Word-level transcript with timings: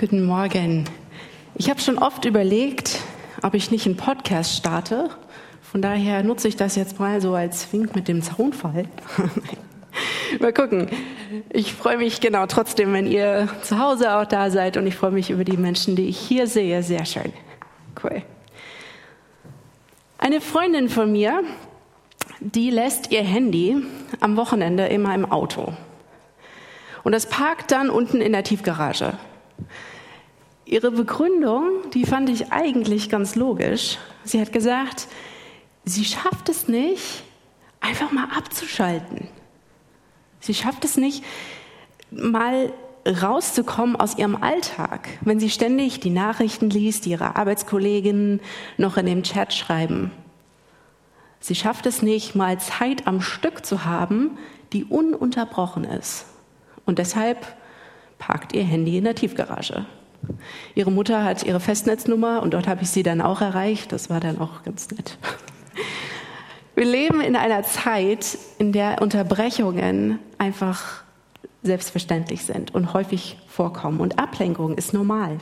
Guten 0.00 0.26
Morgen. 0.26 0.84
Ich 1.56 1.68
habe 1.68 1.80
schon 1.80 1.98
oft 1.98 2.24
überlegt, 2.24 3.00
ob 3.42 3.54
ich 3.54 3.72
nicht 3.72 3.84
einen 3.84 3.96
Podcast 3.96 4.56
starte. 4.56 5.10
Von 5.60 5.82
daher 5.82 6.22
nutze 6.22 6.46
ich 6.46 6.54
das 6.54 6.76
jetzt 6.76 7.00
mal 7.00 7.20
so 7.20 7.34
als 7.34 7.72
Wink 7.72 7.96
mit 7.96 8.06
dem 8.06 8.22
Zaunfall. 8.22 8.84
mal 10.40 10.52
gucken. 10.52 10.88
Ich 11.50 11.74
freue 11.74 11.96
mich 11.98 12.20
genau 12.20 12.46
trotzdem, 12.46 12.92
wenn 12.92 13.08
ihr 13.08 13.48
zu 13.62 13.80
Hause 13.80 14.14
auch 14.14 14.24
da 14.24 14.50
seid 14.50 14.76
und 14.76 14.86
ich 14.86 14.94
freue 14.94 15.10
mich 15.10 15.30
über 15.30 15.42
die 15.42 15.56
Menschen, 15.56 15.96
die 15.96 16.08
ich 16.08 16.16
hier 16.16 16.46
sehe. 16.46 16.84
Sehr 16.84 17.04
schön. 17.04 17.32
Cool. 18.00 18.22
Eine 20.18 20.40
Freundin 20.40 20.90
von 20.90 21.10
mir, 21.10 21.42
die 22.38 22.70
lässt 22.70 23.10
ihr 23.10 23.24
Handy 23.24 23.78
am 24.20 24.36
Wochenende 24.36 24.86
immer 24.86 25.12
im 25.16 25.24
Auto. 25.24 25.72
Und 27.02 27.10
das 27.10 27.28
parkt 27.28 27.72
dann 27.72 27.90
unten 27.90 28.20
in 28.20 28.30
der 28.30 28.44
Tiefgarage. 28.44 29.18
Ihre 30.64 30.90
Begründung, 30.90 31.90
die 31.94 32.04
fand 32.04 32.28
ich 32.28 32.52
eigentlich 32.52 33.08
ganz 33.08 33.36
logisch. 33.36 33.98
Sie 34.24 34.40
hat 34.40 34.52
gesagt, 34.52 35.08
sie 35.84 36.04
schafft 36.04 36.48
es 36.48 36.68
nicht, 36.68 37.24
einfach 37.80 38.12
mal 38.12 38.28
abzuschalten. 38.36 39.28
Sie 40.40 40.54
schafft 40.54 40.84
es 40.84 40.96
nicht, 40.96 41.24
mal 42.10 42.72
rauszukommen 43.06 43.96
aus 43.96 44.18
ihrem 44.18 44.36
Alltag, 44.36 45.08
wenn 45.22 45.40
sie 45.40 45.50
ständig 45.50 46.00
die 46.00 46.10
Nachrichten 46.10 46.68
liest, 46.68 47.06
die 47.06 47.10
ihre 47.10 47.36
Arbeitskollegen 47.36 48.40
noch 48.76 48.96
in 48.98 49.06
dem 49.06 49.22
Chat 49.22 49.54
schreiben. 49.54 50.10
Sie 51.40 51.54
schafft 51.54 51.86
es 51.86 52.02
nicht, 52.02 52.34
mal 52.34 52.60
Zeit 52.60 53.06
am 53.06 53.20
Stück 53.20 53.64
zu 53.64 53.84
haben, 53.84 54.36
die 54.72 54.84
ununterbrochen 54.84 55.84
ist. 55.84 56.26
Und 56.84 56.98
deshalb 56.98 57.56
parkt 58.18 58.54
ihr 58.54 58.64
Handy 58.64 58.98
in 58.98 59.04
der 59.04 59.14
Tiefgarage. 59.14 59.86
Ihre 60.74 60.90
Mutter 60.90 61.24
hat 61.24 61.44
ihre 61.44 61.60
Festnetznummer 61.60 62.42
und 62.42 62.54
dort 62.54 62.66
habe 62.66 62.82
ich 62.82 62.90
sie 62.90 63.02
dann 63.02 63.20
auch 63.20 63.40
erreicht. 63.40 63.92
Das 63.92 64.10
war 64.10 64.20
dann 64.20 64.38
auch 64.38 64.62
ganz 64.64 64.90
nett. 64.90 65.16
Wir 66.74 66.84
leben 66.84 67.20
in 67.20 67.34
einer 67.34 67.62
Zeit, 67.64 68.38
in 68.58 68.72
der 68.72 69.02
Unterbrechungen 69.02 70.18
einfach 70.38 71.02
selbstverständlich 71.62 72.44
sind 72.44 72.74
und 72.74 72.94
häufig 72.94 73.36
vorkommen. 73.48 74.00
Und 74.00 74.18
Ablenkung 74.18 74.76
ist 74.76 74.94
normal. 74.94 75.38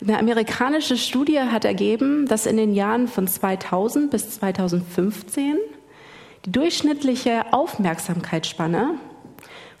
Eine 0.00 0.18
amerikanische 0.18 0.96
Studie 0.96 1.40
hat 1.40 1.64
ergeben, 1.64 2.26
dass 2.26 2.46
in 2.46 2.56
den 2.56 2.74
Jahren 2.74 3.08
von 3.08 3.26
2000 3.26 4.10
bis 4.10 4.30
2015 4.30 5.56
die 6.44 6.52
durchschnittliche 6.52 7.52
Aufmerksamkeitsspanne 7.52 8.94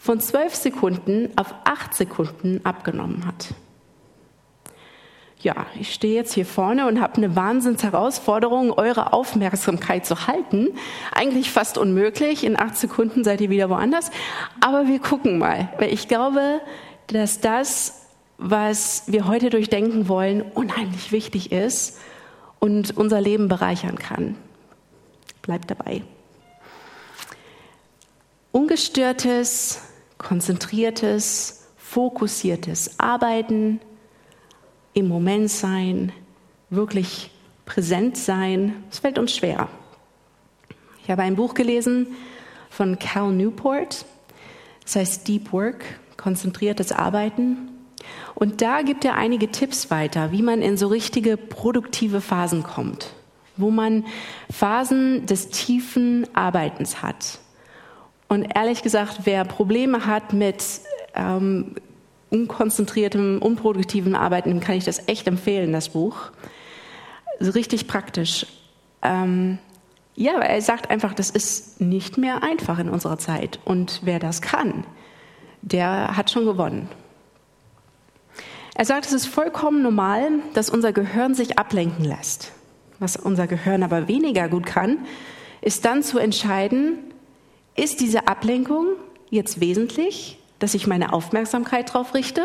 von 0.04 0.20
zwölf 0.20 0.54
Sekunden 0.54 1.30
auf 1.36 1.54
acht 1.64 1.94
Sekunden 1.94 2.60
abgenommen 2.62 3.24
hat. 3.26 3.54
Ja, 5.40 5.64
ich 5.80 5.94
stehe 5.94 6.14
jetzt 6.14 6.34
hier 6.34 6.44
vorne 6.44 6.86
und 6.86 7.00
habe 7.00 7.14
eine 7.16 7.34
Wahnsinnsherausforderung, 7.34 8.70
eure 8.72 9.14
Aufmerksamkeit 9.14 10.04
zu 10.04 10.26
halten. 10.26 10.68
Eigentlich 11.14 11.50
fast 11.50 11.78
unmöglich. 11.78 12.44
In 12.44 12.60
acht 12.60 12.76
Sekunden 12.76 13.24
seid 13.24 13.40
ihr 13.40 13.48
wieder 13.48 13.70
woanders. 13.70 14.10
Aber 14.60 14.88
wir 14.88 14.98
gucken 14.98 15.38
mal, 15.38 15.70
weil 15.78 15.90
ich 15.90 16.06
glaube, 16.06 16.60
dass 17.06 17.40
das, 17.40 18.02
was 18.36 19.04
wir 19.06 19.26
heute 19.26 19.48
durchdenken 19.48 20.06
wollen, 20.06 20.42
unheimlich 20.42 21.12
wichtig 21.12 21.50
ist 21.50 21.98
und 22.58 22.94
unser 22.94 23.22
Leben 23.22 23.48
bereichern 23.48 23.96
kann. 23.96 24.36
Bleibt 25.40 25.70
dabei. 25.70 26.02
Ungestörtes, 28.52 29.93
konzentriertes, 30.18 31.66
fokussiertes 31.76 32.98
Arbeiten, 32.98 33.80
im 34.94 35.08
Moment 35.08 35.50
sein, 35.50 36.12
wirklich 36.70 37.30
präsent 37.66 38.16
sein, 38.16 38.84
es 38.90 39.00
fällt 39.00 39.18
uns 39.18 39.36
schwer. 39.36 39.68
Ich 41.02 41.10
habe 41.10 41.22
ein 41.22 41.36
Buch 41.36 41.54
gelesen 41.54 42.08
von 42.70 42.98
Cal 42.98 43.32
Newport, 43.32 44.06
das 44.84 44.96
heißt 44.96 45.28
Deep 45.28 45.52
Work, 45.52 45.84
konzentriertes 46.16 46.92
Arbeiten. 46.92 47.70
Und 48.34 48.62
da 48.62 48.82
gibt 48.82 49.04
er 49.04 49.14
einige 49.14 49.50
Tipps 49.50 49.90
weiter, 49.90 50.32
wie 50.32 50.42
man 50.42 50.62
in 50.62 50.76
so 50.76 50.88
richtige 50.88 51.36
produktive 51.36 52.20
Phasen 52.20 52.62
kommt, 52.62 53.12
wo 53.56 53.70
man 53.70 54.04
Phasen 54.50 55.26
des 55.26 55.48
tiefen 55.48 56.26
Arbeitens 56.34 57.02
hat. 57.02 57.38
Und 58.28 58.44
ehrlich 58.54 58.82
gesagt, 58.82 59.20
wer 59.24 59.44
Probleme 59.44 60.06
hat 60.06 60.32
mit 60.32 60.64
ähm, 61.14 61.76
unkonzentriertem, 62.30 63.40
unproduktivem 63.40 64.14
Arbeiten, 64.14 64.48
dem 64.48 64.60
kann 64.60 64.76
ich 64.76 64.84
das 64.84 65.08
echt 65.08 65.26
empfehlen, 65.26 65.72
das 65.72 65.90
Buch. 65.90 66.16
Also 67.38 67.52
richtig 67.52 67.86
praktisch. 67.86 68.46
Ähm, 69.02 69.58
ja, 70.16 70.38
er 70.38 70.62
sagt 70.62 70.90
einfach, 70.90 71.14
das 71.14 71.30
ist 71.30 71.80
nicht 71.80 72.18
mehr 72.18 72.42
einfach 72.42 72.78
in 72.78 72.88
unserer 72.88 73.18
Zeit. 73.18 73.58
Und 73.64 74.00
wer 74.04 74.18
das 74.18 74.42
kann, 74.42 74.84
der 75.62 76.16
hat 76.16 76.30
schon 76.30 76.44
gewonnen. 76.44 76.88
Er 78.76 78.84
sagt, 78.84 79.06
es 79.06 79.12
ist 79.12 79.26
vollkommen 79.26 79.82
normal, 79.82 80.30
dass 80.54 80.70
unser 80.70 80.92
Gehirn 80.92 81.34
sich 81.34 81.58
ablenken 81.58 82.04
lässt. 82.04 82.52
Was 82.98 83.16
unser 83.16 83.46
Gehirn 83.46 83.82
aber 83.82 84.08
weniger 84.08 84.48
gut 84.48 84.66
kann, 84.66 84.98
ist 85.60 85.84
dann 85.84 86.02
zu 86.02 86.18
entscheiden, 86.18 86.98
ist 87.74 88.00
diese 88.00 88.28
Ablenkung 88.28 88.96
jetzt 89.30 89.60
wesentlich, 89.60 90.38
dass 90.58 90.74
ich 90.74 90.86
meine 90.86 91.12
Aufmerksamkeit 91.12 91.90
darauf 91.90 92.14
richte 92.14 92.44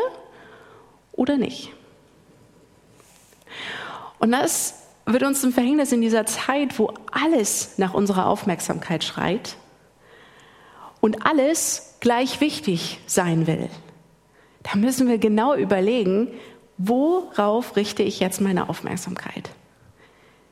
oder 1.12 1.38
nicht? 1.38 1.72
Und 4.20 4.32
das 4.32 4.76
wird 5.06 5.24
uns 5.24 5.42
zum 5.42 5.52
Verhängnis 5.52 5.92
in 5.92 6.02
dieser 6.02 6.26
Zeit, 6.26 6.78
wo 6.78 6.94
alles 7.12 7.78
nach 7.78 7.94
unserer 7.94 8.28
Aufmerksamkeit 8.28 9.04
schreit 9.04 9.56
und 11.02 11.26
alles 11.26 11.96
gleich 12.00 12.42
wichtig 12.42 13.00
sein 13.08 13.48
will. 13.48 13.70
Da 14.64 14.78
müssen 14.78 15.08
wir 15.08 15.18
genau 15.18 15.56
überlegen, 15.56 16.28
worauf 16.78 17.76
richte 17.76 18.04
ich 18.04 18.20
jetzt 18.20 18.42
meine 18.42 18.70
Aufmerksamkeit? 18.70 19.50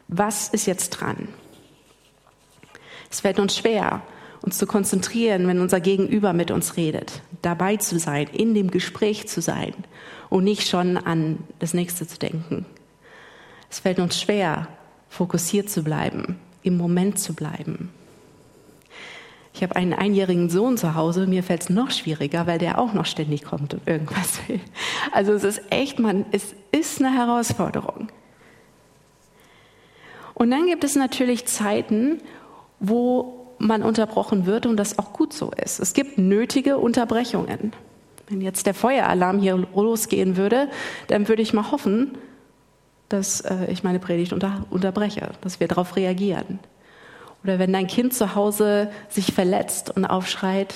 Was 0.08 0.48
ist 0.50 0.66
jetzt 0.66 0.92
dran? 0.92 1.28
Es 3.12 3.22
fällt 3.22 3.40
uns 3.40 3.58
schwer, 3.58 4.02
uns 4.42 4.58
zu 4.58 4.68
konzentrieren, 4.68 5.48
wenn 5.48 5.59
unser 5.59 5.80
Gegenüber 5.80 6.34
mit 6.34 6.52
uns 6.52 6.78
redet, 6.78 7.22
dabei 7.42 7.78
zu 7.78 8.00
sein, 8.00 8.28
in 8.28 8.53
dem 8.53 8.72
Gespräch 8.72 9.28
zu 9.28 9.42
sein 9.42 9.74
und 10.30 10.44
nicht 10.44 10.68
schon 10.68 10.98
an 10.98 11.40
das 11.59 11.74
nächste 11.74 12.08
zu 12.08 12.18
denken. 12.18 12.66
Es 13.70 13.80
fällt 13.80 14.00
uns 14.00 14.20
schwer, 14.20 14.68
fokussiert 15.09 15.70
zu 15.70 15.84
bleiben, 15.84 16.40
im 16.64 16.78
Moment 16.78 17.20
zu 17.20 17.34
bleiben. 17.34 17.90
Ich 19.53 19.64
habe 19.64 19.76
einen 19.76 19.94
einjährigen 19.94 20.52
Sohn 20.52 20.78
zu 20.78 20.94
Hause, 20.94 21.26
mir 21.26 21.42
fällt 21.42 21.64
es 21.64 21.70
noch 21.72 21.90
schwieriger, 21.90 22.46
weil 22.46 22.59
der 22.59 22.78
auch 22.78 22.94
noch 22.94 23.08
ständig 23.08 23.44
kommt 23.44 23.74
und 23.74 23.88
irgendwas 23.88 24.40
will. 24.47 24.59
Also 25.12 25.34
es 25.34 25.44
ist 25.44 25.62
echt, 25.72 25.97
man, 25.97 26.26
es 26.31 26.53
ist 26.72 27.02
eine 27.02 27.12
Herausforderung. 27.12 28.09
Und 30.36 30.52
dann 30.52 30.68
gibt 30.68 30.84
es 30.84 30.96
natürlich 30.96 31.47
Zeiten, 31.47 32.22
wo 32.80 33.47
man 33.59 33.84
unterbrochen 33.84 34.45
wird 34.45 34.66
und 34.66 34.78
das 34.78 35.00
auch 35.00 35.13
gut 35.13 35.34
so 35.34 35.51
ist. 35.51 35.79
Es 35.79 35.94
gibt 35.94 36.18
nötige 36.18 36.78
Unterbrechungen. 36.78 37.73
Wenn 38.29 38.41
jetzt 38.41 38.66
der 38.66 38.73
Feueralarm 38.73 39.40
hier 39.40 39.56
losgehen 39.73 40.38
würde, 40.38 40.68
dann 41.07 41.28
würde 41.28 41.41
ich 41.41 41.53
mal 41.53 41.72
hoffen, 41.72 42.17
dass 43.09 43.41
äh, 43.41 43.72
ich 43.72 43.84
meine 43.84 44.00
Predigt 44.00 44.34
unter, 44.34 44.66
unterbreche, 44.69 45.31
dass 45.41 45.59
wir 45.59 45.67
darauf 45.67 45.96
reagieren. 45.96 46.59
Oder 47.44 47.59
wenn 47.59 47.72
dein 47.72 47.88
Kind 47.88 48.13
zu 48.13 48.35
Hause 48.35 48.91
sich 49.09 49.34
verletzt 49.34 49.96
und 49.96 50.06
aufschreit, 50.06 50.73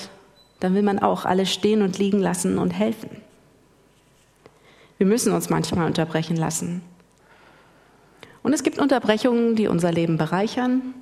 dann 0.60 0.76
will 0.76 0.84
man 0.84 1.00
auch 1.00 1.26
alles 1.26 1.52
stehen 1.52 1.82
und 1.82 1.98
liegen 1.98 2.20
lassen 2.20 2.58
und 2.58 2.72
helfen. 2.72 3.10
Wir 4.98 5.08
müssen 5.08 5.34
uns 5.34 5.50
manchmal 5.50 5.88
unterbrechen 5.88 6.38
lassen. 6.38 6.84
Und 8.44 8.54
es 8.54 8.64
gibt 8.64 8.80
Unterbrechungen, 8.80 9.56
die 9.56 9.68
unser 9.68 9.92
Leben 9.92 10.18
bereichern 10.18 10.94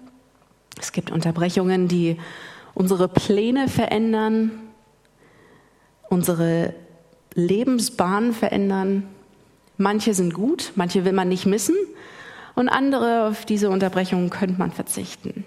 es 0.80 0.92
gibt 0.92 1.12
Unterbrechungen, 1.12 1.88
die 1.88 2.18
unsere 2.74 3.08
Pläne 3.08 3.68
verändern, 3.68 4.52
unsere 6.10 6.74
Lebensbahn 7.34 8.34
verändern. 8.34 9.04
Manche 9.78 10.14
sind 10.14 10.34
gut, 10.34 10.72
manche 10.76 11.06
will 11.06 11.14
man 11.14 11.30
nicht 11.30 11.46
missen 11.46 11.76
und 12.56 12.70
andere 12.70 13.28
auf 13.28 13.46
diese 13.46 13.70
Unterbrechungen 13.70 14.30
könnte 14.30 14.60
man 14.60 14.72
verzichten. 14.72 15.46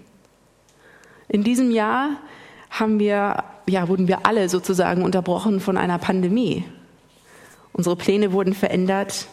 In 1.27 1.43
diesem 1.43 1.71
Jahr 1.71 2.17
haben 2.69 2.99
wir, 2.99 3.43
ja, 3.67 3.87
wurden 3.87 4.07
wir 4.07 4.25
alle 4.25 4.49
sozusagen 4.49 5.03
unterbrochen 5.03 5.59
von 5.59 5.77
einer 5.77 5.99
Pandemie. 5.99 6.65
Unsere 7.71 7.95
Pläne 7.95 8.31
wurden 8.31 8.53
verändert, 8.53 9.27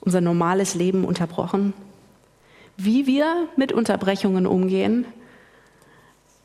unser 0.00 0.20
normales 0.20 0.74
Leben 0.74 1.04
unterbrochen. 1.04 1.74
Wie 2.76 3.06
wir 3.06 3.48
mit 3.56 3.72
Unterbrechungen 3.72 4.46
umgehen, 4.46 5.06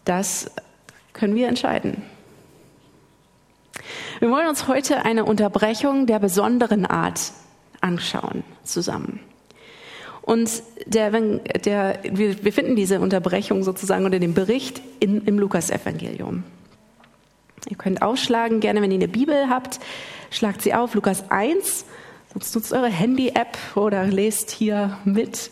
das 0.06 0.52
können 1.14 1.36
wir 1.36 1.48
entscheiden. 1.48 2.02
Wir 4.20 4.30
wollen 4.30 4.48
uns 4.48 4.68
heute 4.68 5.06
eine 5.06 5.26
Unterbrechung 5.26 6.06
der 6.06 6.20
besonderen 6.20 6.86
Art 6.86 7.32
anschauen 7.82 8.44
zusammen. 8.64 9.22
Und 10.22 10.62
der, 10.86 11.10
der, 11.12 12.00
wir, 12.04 12.54
finden 12.54 12.76
diese 12.76 13.00
Unterbrechung 13.00 13.64
sozusagen 13.64 14.06
unter 14.06 14.20
dem 14.20 14.34
Bericht 14.34 14.82
in, 15.00 15.26
im 15.26 15.40
Lukasevangelium. 15.40 16.44
Ihr 17.68 17.78
könnt 17.78 18.02
aufschlagen, 18.02 18.60
gerne 18.60 18.82
wenn 18.82 18.92
ihr 18.92 18.98
eine 18.98 19.08
Bibel 19.08 19.50
habt, 19.50 19.80
schlagt 20.30 20.62
sie 20.62 20.74
auf, 20.74 20.94
Lukas 20.94 21.32
1, 21.32 21.86
sonst 22.34 22.56
nutzt 22.56 22.74
eure 22.74 22.90
Handy-App 22.90 23.58
oder 23.76 24.06
lest 24.06 24.52
hier 24.52 24.98
mit. 25.04 25.50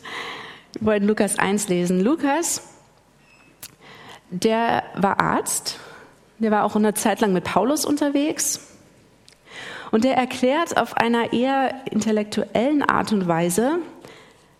Wir 0.79 0.85
wollen 0.87 1.07
Lukas 1.07 1.39
1 1.39 1.69
lesen. 1.69 2.01
Lukas, 2.01 2.61
der 4.29 4.83
war 4.95 5.19
Arzt, 5.19 5.79
der 6.37 6.51
war 6.51 6.65
auch 6.65 6.75
eine 6.75 6.93
Zeit 6.93 7.19
lang 7.19 7.33
mit 7.33 7.45
Paulus 7.45 7.83
unterwegs 7.83 8.67
und 9.89 10.03
der 10.03 10.15
erklärt 10.15 10.77
auf 10.77 10.95
einer 10.95 11.33
eher 11.33 11.73
intellektuellen 11.89 12.83
Art 12.83 13.11
und 13.11 13.27
Weise 13.27 13.79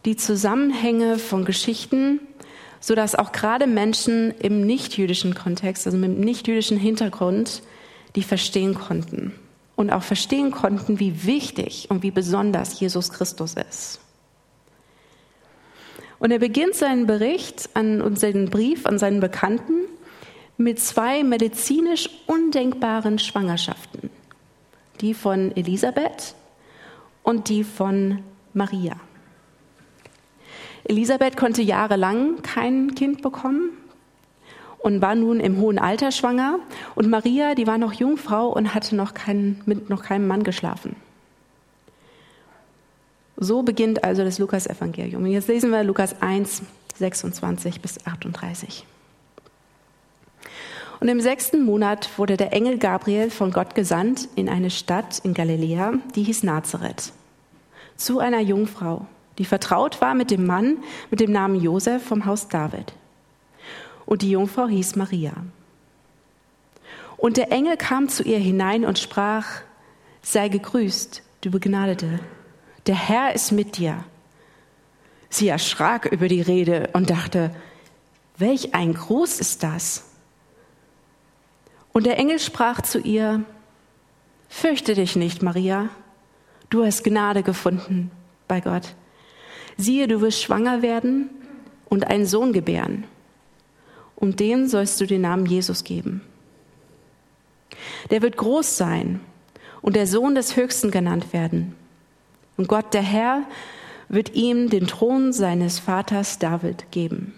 die 0.05 0.15
Zusammenhänge 0.15 1.19
von 1.19 1.45
Geschichten, 1.45 2.19
sodass 2.79 3.13
auch 3.13 3.31
gerade 3.31 3.67
Menschen 3.67 4.31
im 4.39 4.65
nichtjüdischen 4.65 5.35
Kontext, 5.35 5.85
also 5.85 5.99
mit 5.99 6.17
nichtjüdischen 6.17 6.77
Hintergrund, 6.77 7.61
die 8.15 8.23
verstehen 8.23 8.73
konnten 8.73 9.35
und 9.75 9.91
auch 9.91 10.03
verstehen 10.03 10.49
konnten, 10.49 10.99
wie 10.99 11.25
wichtig 11.25 11.87
und 11.91 12.01
wie 12.01 12.11
besonders 12.11 12.79
Jesus 12.79 13.11
Christus 13.11 13.53
ist. 13.69 13.99
Und 16.19 16.31
er 16.31 16.39
beginnt 16.39 16.75
seinen 16.75 17.05
Bericht 17.05 17.69
an, 17.73 18.01
und 18.01 18.19
seinen 18.19 18.49
Brief 18.49 18.85
an 18.85 18.97
seinen 18.97 19.19
Bekannten 19.19 19.85
mit 20.57 20.79
zwei 20.79 21.23
medizinisch 21.23 22.09
undenkbaren 22.25 23.19
Schwangerschaften. 23.19 24.09
Die 25.01 25.13
von 25.13 25.55
Elisabeth 25.55 26.33
und 27.21 27.49
die 27.49 27.63
von 27.63 28.23
Maria. 28.53 28.95
Elisabeth 30.85 31.37
konnte 31.37 31.61
jahrelang 31.61 32.41
kein 32.41 32.95
Kind 32.95 33.21
bekommen 33.21 33.71
und 34.79 35.01
war 35.01 35.15
nun 35.15 35.39
im 35.39 35.57
hohen 35.57 35.77
Alter 35.77 36.11
schwanger. 36.11 36.59
Und 36.95 37.09
Maria, 37.09 37.53
die 37.55 37.67
war 37.67 37.77
noch 37.77 37.93
Jungfrau 37.93 38.47
und 38.47 38.73
hatte 38.73 38.95
noch 38.95 39.13
keinen, 39.13 39.61
mit 39.65 39.89
noch 39.89 40.01
keinem 40.01 40.27
Mann 40.27 40.43
geschlafen. 40.43 40.95
So 43.37 43.61
beginnt 43.61 44.03
also 44.03 44.23
das 44.23 44.39
Lukas-Evangelium. 44.39 45.23
Und 45.23 45.29
jetzt 45.29 45.47
lesen 45.47 45.69
wir 45.69 45.83
Lukas 45.83 46.21
1, 46.21 46.63
26 46.95 47.81
bis 47.81 48.05
38. 48.05 48.85
Und 50.99 51.07
im 51.07 51.21
sechsten 51.21 51.63
Monat 51.63 52.17
wurde 52.17 52.35
der 52.37 52.53
Engel 52.53 52.79
Gabriel 52.79 53.29
von 53.29 53.51
Gott 53.51 53.75
gesandt 53.75 54.27
in 54.35 54.49
eine 54.49 54.71
Stadt 54.71 55.19
in 55.19 55.35
Galiläa, 55.35 55.93
die 56.15 56.23
hieß 56.23 56.41
Nazareth, 56.41 57.13
zu 57.95 58.17
einer 58.17 58.39
Jungfrau, 58.39 59.05
die 59.37 59.45
vertraut 59.45 60.01
war 60.01 60.15
mit 60.15 60.31
dem 60.31 60.47
Mann 60.47 60.77
mit 61.11 61.19
dem 61.19 61.31
Namen 61.31 61.61
Josef 61.61 62.03
vom 62.03 62.25
Haus 62.25 62.47
David. 62.47 62.93
Und 64.07 64.23
die 64.23 64.31
Jungfrau 64.31 64.67
hieß 64.67 64.95
Maria. 64.95 65.33
Und 67.17 67.37
der 67.37 67.51
Engel 67.51 67.77
kam 67.77 68.09
zu 68.09 68.23
ihr 68.23 68.39
hinein 68.39 68.83
und 68.83 68.97
sprach, 68.97 69.45
sei 70.23 70.49
gegrüßt, 70.49 71.21
du 71.41 71.51
Begnadete, 71.51 72.19
der 72.87 72.95
Herr 72.95 73.35
ist 73.35 73.51
mit 73.51 73.77
dir. 73.77 74.03
Sie 75.29 75.47
erschrak 75.47 76.05
über 76.05 76.27
die 76.27 76.41
Rede 76.41 76.89
und 76.93 77.09
dachte, 77.09 77.53
welch 78.37 78.73
ein 78.73 78.93
Gruß 78.93 79.39
ist 79.39 79.63
das? 79.63 80.05
Und 81.91 82.05
der 82.05 82.17
Engel 82.17 82.39
sprach 82.39 82.81
zu 82.81 82.99
ihr, 82.99 83.43
fürchte 84.47 84.93
dich 84.93 85.15
nicht, 85.15 85.41
Maria, 85.41 85.89
du 86.69 86.85
hast 86.85 87.03
Gnade 87.03 87.43
gefunden 87.43 88.11
bei 88.47 88.61
Gott. 88.61 88.95
Siehe, 89.77 90.07
du 90.07 90.21
wirst 90.21 90.41
schwanger 90.41 90.81
werden 90.81 91.29
und 91.89 92.07
einen 92.07 92.25
Sohn 92.25 92.53
gebären. 92.53 93.05
Und 94.15 94.39
dem 94.39 94.67
sollst 94.67 94.99
du 95.01 95.05
den 95.05 95.21
Namen 95.21 95.45
Jesus 95.45 95.83
geben. 95.83 96.21
Der 98.09 98.21
wird 98.21 98.37
groß 98.37 98.77
sein 98.77 99.19
und 99.81 99.95
der 99.95 100.07
Sohn 100.07 100.35
des 100.35 100.55
Höchsten 100.55 100.89
genannt 100.89 101.33
werden. 101.33 101.75
Und 102.57 102.67
Gott, 102.67 102.93
der 102.93 103.01
Herr, 103.01 103.43
wird 104.09 104.33
ihm 104.33 104.69
den 104.69 104.87
Thron 104.87 105.31
seines 105.31 105.79
Vaters 105.79 106.39
David 106.39 106.91
geben. 106.91 107.33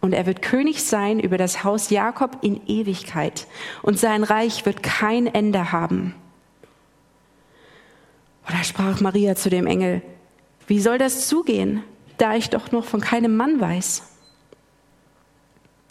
Und 0.00 0.12
er 0.12 0.26
wird 0.26 0.42
König 0.42 0.82
sein 0.82 1.20
über 1.20 1.38
das 1.38 1.62
Haus 1.64 1.90
Jakob 1.90 2.38
in 2.42 2.60
Ewigkeit. 2.66 3.46
Und 3.82 3.98
sein 3.98 4.24
Reich 4.24 4.66
wird 4.66 4.82
kein 4.82 5.26
Ende 5.26 5.72
haben. 5.72 6.14
Oder 8.48 8.64
sprach 8.64 9.00
Maria 9.00 9.36
zu 9.36 9.50
dem 9.50 9.66
Engel, 9.66 10.02
wie 10.66 10.80
soll 10.80 10.98
das 10.98 11.28
zugehen, 11.28 11.82
da 12.18 12.34
ich 12.34 12.50
doch 12.50 12.72
noch 12.72 12.84
von 12.84 13.00
keinem 13.00 13.36
Mann 13.36 13.60
weiß? 13.60 14.02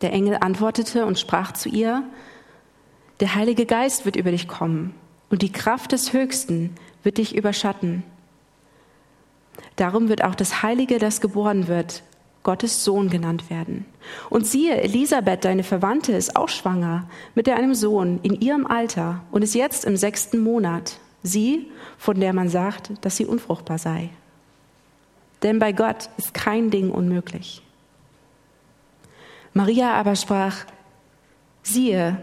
Der 0.01 0.11
Engel 0.11 0.37
antwortete 0.41 1.05
und 1.05 1.19
sprach 1.19 1.53
zu 1.53 1.69
ihr, 1.69 2.03
der 3.19 3.35
Heilige 3.35 3.65
Geist 3.65 4.05
wird 4.05 4.15
über 4.15 4.31
dich 4.31 4.47
kommen 4.47 4.93
und 5.29 5.41
die 5.41 5.51
Kraft 5.51 5.91
des 5.91 6.11
Höchsten 6.11 6.75
wird 7.03 7.17
dich 7.17 7.35
überschatten. 7.35 8.03
Darum 9.75 10.09
wird 10.09 10.23
auch 10.23 10.35
das 10.35 10.63
Heilige, 10.63 10.99
das 10.99 11.21
geboren 11.21 11.67
wird, 11.67 12.03
Gottes 12.43 12.83
Sohn 12.83 13.09
genannt 13.09 13.49
werden. 13.49 13.85
Und 14.29 14.47
siehe, 14.47 14.81
Elisabeth, 14.81 15.45
deine 15.45 15.63
Verwandte, 15.63 16.13
ist 16.13 16.35
auch 16.35 16.49
schwanger 16.49 17.07
mit 17.35 17.47
einem 17.47 17.75
Sohn 17.75 18.19
in 18.23 18.39
ihrem 18.41 18.65
Alter 18.65 19.21
und 19.31 19.43
ist 19.43 19.53
jetzt 19.53 19.85
im 19.85 19.95
sechsten 19.95 20.39
Monat. 20.39 20.97
Sie, 21.23 21.67
von 21.97 22.19
der 22.19 22.33
man 22.33 22.49
sagt, 22.49 22.91
dass 23.01 23.15
sie 23.15 23.25
unfruchtbar 23.25 23.77
sei. 23.77 24.09
Denn 25.43 25.59
bei 25.59 25.71
Gott 25.71 26.09
ist 26.17 26.33
kein 26.33 26.71
Ding 26.71 26.89
unmöglich. 26.89 27.61
Maria 29.53 29.93
aber 29.93 30.15
sprach, 30.15 30.65
siehe, 31.61 32.17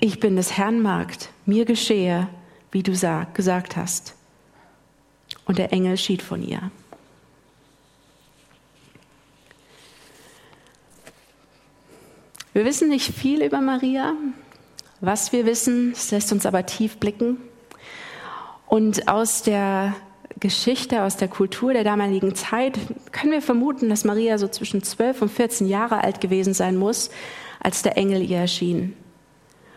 ich 0.00 0.20
bin 0.20 0.36
des 0.36 0.56
Herrn 0.56 0.80
Magd, 0.80 1.30
mir 1.46 1.64
geschehe, 1.64 2.28
wie 2.70 2.82
du 2.82 2.92
gesagt 2.92 3.76
hast. 3.76 4.14
Und 5.46 5.58
der 5.58 5.72
Engel 5.72 5.96
schied 5.96 6.22
von 6.22 6.42
ihr. 6.42 6.70
Wir 12.54 12.64
wissen 12.64 12.88
nicht 12.88 13.12
viel 13.12 13.42
über 13.42 13.60
Maria. 13.60 14.14
Was 15.00 15.32
wir 15.32 15.44
wissen, 15.44 15.92
das 15.92 16.12
lässt 16.12 16.32
uns 16.32 16.46
aber 16.46 16.64
tief 16.66 16.98
blicken. 16.98 17.36
Und 18.66 19.08
aus 19.08 19.42
der 19.42 19.94
Geschichte, 20.38 21.02
aus 21.02 21.16
der 21.16 21.28
Kultur 21.28 21.72
der 21.72 21.84
damaligen 21.84 22.34
Zeit 22.34 22.78
können 23.12 23.32
wir 23.32 23.42
vermuten, 23.42 23.88
dass 23.88 24.04
Maria 24.04 24.38
so 24.38 24.48
zwischen 24.48 24.82
12 24.82 25.22
und 25.22 25.32
14 25.32 25.66
Jahre 25.66 26.02
alt 26.02 26.20
gewesen 26.20 26.54
sein 26.54 26.76
muss, 26.76 27.10
als 27.60 27.82
der 27.82 27.96
Engel 27.96 28.22
ihr 28.22 28.38
erschien. 28.38 28.96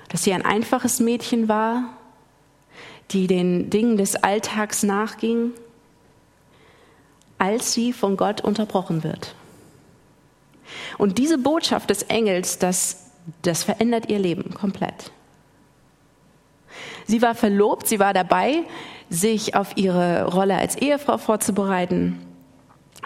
Dass 0.10 0.24
sie 0.24 0.34
ein 0.34 0.46
einfaches 0.46 1.00
Mädchen 1.00 1.48
war, 1.48 1.97
die 3.12 3.28
den 3.28 3.70
Dingen 3.70 3.98
des 3.98 4.16
Alltags 4.16 4.84
nachging, 4.84 5.52
als 7.38 7.74
sie 7.74 7.94
von 7.94 8.18
Gott 8.18 8.42
unterbrochen 8.42 9.04
wird. 9.04 9.36
Und 10.98 11.18
diese 11.18 11.38
Botschaft 11.38 11.90
des 11.90 12.04
Engels, 12.04 12.60
das, 12.60 13.12
das 13.42 13.64
verändert 13.64 14.10
ihr 14.10 14.20
Leben 14.20 14.54
komplett. 14.54 15.12
Sie 17.06 17.22
war 17.22 17.36
verlobt, 17.36 17.88
sie 17.88 18.00
war 18.00 18.14
dabei, 18.14 18.64
sich 19.10 19.56
auf 19.56 19.78
ihre 19.78 20.26
Rolle 20.26 20.58
als 20.58 20.76
Ehefrau 20.76 21.18
vorzubereiten. 21.18 22.20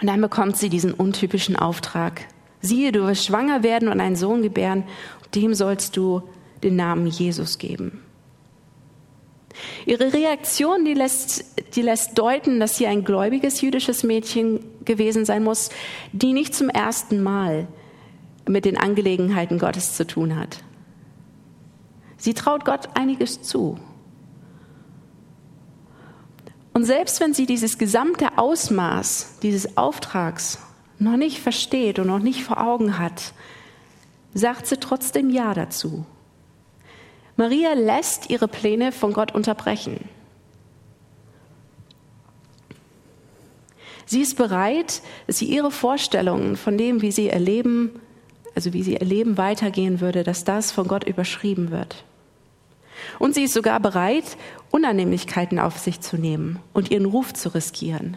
Und 0.00 0.08
dann 0.08 0.20
bekommt 0.20 0.56
sie 0.56 0.68
diesen 0.68 0.92
untypischen 0.92 1.54
Auftrag. 1.54 2.26
Siehe, 2.60 2.90
du 2.90 3.06
wirst 3.06 3.26
schwanger 3.26 3.62
werden 3.62 3.88
und 3.88 4.00
einen 4.00 4.16
Sohn 4.16 4.42
gebären, 4.42 4.84
dem 5.34 5.54
sollst 5.54 5.96
du 5.96 6.22
den 6.62 6.76
Namen 6.76 7.06
Jesus 7.06 7.58
geben. 7.58 8.02
Ihre 9.86 10.12
Reaktion, 10.12 10.84
die 10.84 10.94
lässt, 10.94 11.44
die 11.76 11.82
lässt 11.82 12.18
deuten, 12.18 12.60
dass 12.60 12.76
sie 12.76 12.86
ein 12.86 13.04
gläubiges 13.04 13.60
jüdisches 13.60 14.02
Mädchen 14.02 14.60
gewesen 14.84 15.24
sein 15.24 15.44
muss, 15.44 15.70
die 16.12 16.32
nicht 16.32 16.54
zum 16.54 16.68
ersten 16.68 17.22
Mal 17.22 17.68
mit 18.48 18.64
den 18.64 18.76
Angelegenheiten 18.76 19.58
Gottes 19.58 19.96
zu 19.96 20.06
tun 20.06 20.36
hat. 20.38 20.58
Sie 22.16 22.34
traut 22.34 22.64
Gott 22.64 22.90
einiges 22.94 23.42
zu. 23.42 23.78
Und 26.72 26.84
selbst 26.84 27.20
wenn 27.20 27.34
sie 27.34 27.46
dieses 27.46 27.78
gesamte 27.78 28.38
Ausmaß 28.38 29.38
dieses 29.42 29.76
Auftrags 29.76 30.58
noch 30.98 31.16
nicht 31.16 31.40
versteht 31.40 31.98
und 31.98 32.06
noch 32.06 32.20
nicht 32.20 32.44
vor 32.44 32.60
Augen 32.60 32.98
hat, 32.98 33.34
sagt 34.34 34.66
sie 34.66 34.78
trotzdem 34.78 35.30
Ja 35.30 35.52
dazu. 35.52 36.06
Maria 37.36 37.72
lässt 37.72 38.30
ihre 38.30 38.48
Pläne 38.48 38.92
von 38.92 39.12
Gott 39.12 39.34
unterbrechen. 39.34 40.08
Sie 44.04 44.20
ist 44.20 44.36
bereit, 44.36 45.00
dass 45.26 45.38
sie 45.38 45.46
ihre 45.46 45.70
Vorstellungen 45.70 46.56
von 46.56 46.76
dem, 46.76 47.00
wie 47.00 47.12
sie 47.12 47.30
erleben, 47.30 48.00
also 48.54 48.72
wie 48.72 48.82
sie 48.82 48.94
ihr 48.94 49.06
Leben 49.06 49.38
weitergehen 49.38 50.00
würde, 50.00 50.22
dass 50.22 50.44
das 50.44 50.70
von 50.70 50.86
Gott 50.86 51.04
überschrieben 51.04 51.70
wird. 51.70 52.04
Und 53.18 53.34
sie 53.34 53.44
ist 53.44 53.54
sogar 53.54 53.80
bereit, 53.80 54.36
Unannehmlichkeiten 54.70 55.58
auf 55.58 55.78
sich 55.78 56.00
zu 56.00 56.16
nehmen 56.16 56.58
und 56.72 56.90
ihren 56.90 57.06
Ruf 57.06 57.32
zu 57.32 57.54
riskieren. 57.54 58.16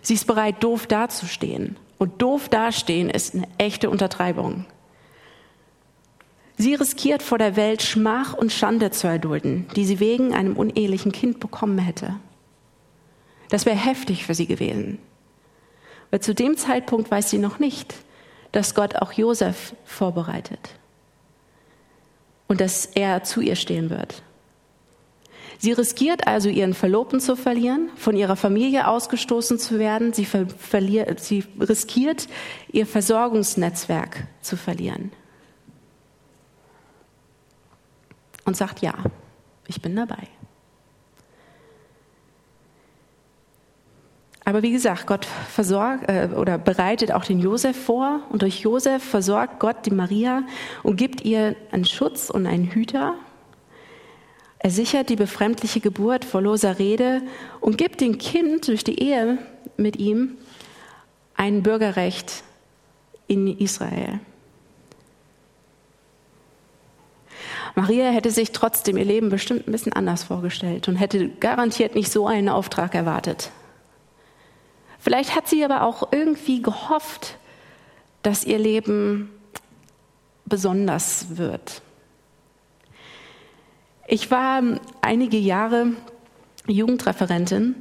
Sie 0.00 0.14
ist 0.14 0.26
bereit, 0.26 0.62
doof 0.62 0.86
dazustehen. 0.86 1.76
Und 1.98 2.22
doof 2.22 2.48
dastehen 2.48 3.10
ist 3.10 3.34
eine 3.34 3.48
echte 3.58 3.90
Untertreibung. 3.90 4.64
Sie 6.58 6.74
riskiert 6.74 7.22
vor 7.22 7.38
der 7.38 7.56
Welt 7.56 7.82
Schmach 7.82 8.34
und 8.34 8.52
Schande 8.52 8.90
zu 8.90 9.06
erdulden, 9.06 9.66
die 9.76 9.84
sie 9.84 10.00
wegen 10.00 10.34
einem 10.34 10.56
unehelichen 10.56 11.12
Kind 11.12 11.38
bekommen 11.38 11.78
hätte. 11.78 12.16
Das 13.50 13.66
wäre 13.66 13.76
heftig 13.76 14.24
für 14.24 14.34
sie 14.34 14.46
gewesen. 14.46 14.98
Weil 16.10 16.20
zu 16.20 16.34
dem 16.34 16.56
Zeitpunkt 16.56 17.10
weiß 17.10 17.30
sie 17.30 17.38
noch 17.38 17.58
nicht, 17.58 17.94
dass 18.52 18.74
Gott 18.74 18.96
auch 18.96 19.12
Josef 19.12 19.74
vorbereitet 19.84 20.70
und 22.48 22.60
dass 22.60 22.86
er 22.86 23.22
zu 23.22 23.40
ihr 23.40 23.56
stehen 23.56 23.90
wird. 23.90 24.22
Sie 25.58 25.72
riskiert 25.72 26.26
also 26.26 26.48
ihren 26.48 26.74
Verlobten 26.74 27.20
zu 27.20 27.34
verlieren, 27.34 27.90
von 27.96 28.16
ihrer 28.16 28.36
Familie 28.36 28.88
ausgestoßen 28.88 29.58
zu 29.58 29.78
werden. 29.78 30.12
Sie, 30.12 30.26
verliert, 30.26 31.20
sie 31.20 31.44
riskiert 31.58 32.28
ihr 32.72 32.86
Versorgungsnetzwerk 32.86 34.26
zu 34.42 34.56
verlieren. 34.56 35.12
Und 38.46 38.56
sagt, 38.56 38.80
ja, 38.80 38.94
ich 39.66 39.82
bin 39.82 39.94
dabei. 39.94 40.28
Aber 44.46 44.62
wie 44.62 44.70
gesagt, 44.70 45.08
Gott 45.08 45.24
versorgt 45.24 46.08
äh, 46.08 46.28
oder 46.34 46.56
bereitet 46.56 47.10
auch 47.10 47.24
den 47.24 47.40
Josef 47.40 47.76
vor 47.76 48.20
und 48.30 48.42
durch 48.42 48.60
Josef 48.60 49.02
versorgt 49.02 49.58
Gott 49.58 49.84
die 49.86 49.90
Maria 49.90 50.44
und 50.84 50.96
gibt 50.96 51.22
ihr 51.22 51.56
einen 51.72 51.84
Schutz 51.84 52.30
und 52.30 52.46
einen 52.46 52.70
Hüter. 52.70 53.14
Er 54.60 54.70
sichert 54.70 55.08
die 55.08 55.16
befremdliche 55.16 55.80
Geburt 55.80 56.24
vor 56.24 56.42
loser 56.42 56.78
Rede 56.78 57.22
und 57.60 57.76
gibt 57.76 58.00
dem 58.00 58.18
Kind 58.18 58.68
durch 58.68 58.84
die 58.84 59.02
Ehe 59.02 59.38
mit 59.76 59.96
ihm 59.96 60.38
ein 61.34 61.64
Bürgerrecht 61.64 62.44
in 63.26 63.48
Israel. 63.58 64.20
Maria 67.76 68.08
hätte 68.08 68.30
sich 68.30 68.52
trotzdem 68.52 68.96
ihr 68.96 69.04
Leben 69.04 69.28
bestimmt 69.28 69.68
ein 69.68 69.72
bisschen 69.72 69.92
anders 69.92 70.24
vorgestellt 70.24 70.88
und 70.88 70.96
hätte 70.96 71.28
garantiert 71.28 71.94
nicht 71.94 72.10
so 72.10 72.26
einen 72.26 72.48
Auftrag 72.48 72.94
erwartet. 72.94 73.50
Vielleicht 74.98 75.36
hat 75.36 75.46
sie 75.46 75.62
aber 75.62 75.82
auch 75.82 76.10
irgendwie 76.10 76.62
gehofft, 76.62 77.36
dass 78.22 78.44
ihr 78.44 78.58
Leben 78.58 79.30
besonders 80.46 81.36
wird. 81.36 81.82
Ich 84.08 84.30
war 84.30 84.62
einige 85.02 85.36
Jahre 85.36 85.88
Jugendreferentin 86.66 87.74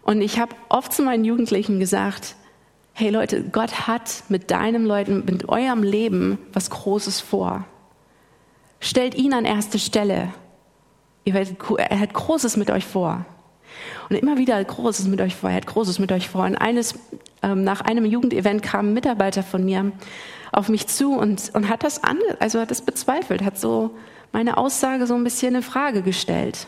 und 0.00 0.22
ich 0.22 0.38
habe 0.38 0.56
oft 0.70 0.94
zu 0.94 1.02
meinen 1.02 1.26
Jugendlichen 1.26 1.78
gesagt, 1.78 2.36
hey 2.94 3.10
Leute, 3.10 3.44
Gott 3.44 3.86
hat 3.86 4.24
mit 4.30 4.50
deinem 4.50 4.86
Leuten, 4.86 5.26
mit 5.26 5.46
eurem 5.50 5.82
Leben 5.82 6.38
was 6.54 6.70
Großes 6.70 7.20
vor. 7.20 7.66
Stellt 8.80 9.14
ihn 9.14 9.32
an 9.32 9.44
erste 9.44 9.78
Stelle. 9.78 10.32
er 11.24 12.00
hat 12.00 12.14
Großes 12.14 12.56
mit 12.56 12.70
euch 12.70 12.84
vor. 12.84 13.24
Und 14.08 14.16
immer 14.16 14.38
wieder 14.38 14.62
Großes 14.62 15.06
mit 15.08 15.20
euch 15.20 15.34
vor, 15.34 15.50
er 15.50 15.56
hat 15.56 15.66
Großes 15.66 15.98
mit 15.98 16.12
euch 16.12 16.28
vor. 16.28 16.44
Und 16.44 16.56
eines, 16.56 16.94
ähm, 17.42 17.64
nach 17.64 17.80
einem 17.80 18.04
Jugendevent 18.04 18.62
kam 18.62 18.88
ein 18.88 18.94
Mitarbeiter 18.94 19.42
von 19.42 19.64
mir 19.64 19.92
auf 20.52 20.68
mich 20.68 20.86
zu 20.86 21.12
und, 21.12 21.50
und 21.54 21.68
hat 21.68 21.82
das 21.82 22.02
an, 22.04 22.18
also 22.38 22.60
hat 22.60 22.70
das 22.70 22.82
bezweifelt, 22.82 23.42
hat 23.42 23.58
so 23.58 23.96
meine 24.32 24.56
Aussage 24.56 25.06
so 25.06 25.14
ein 25.14 25.24
bisschen 25.24 25.54
in 25.54 25.62
Frage 25.62 26.02
gestellt. 26.02 26.66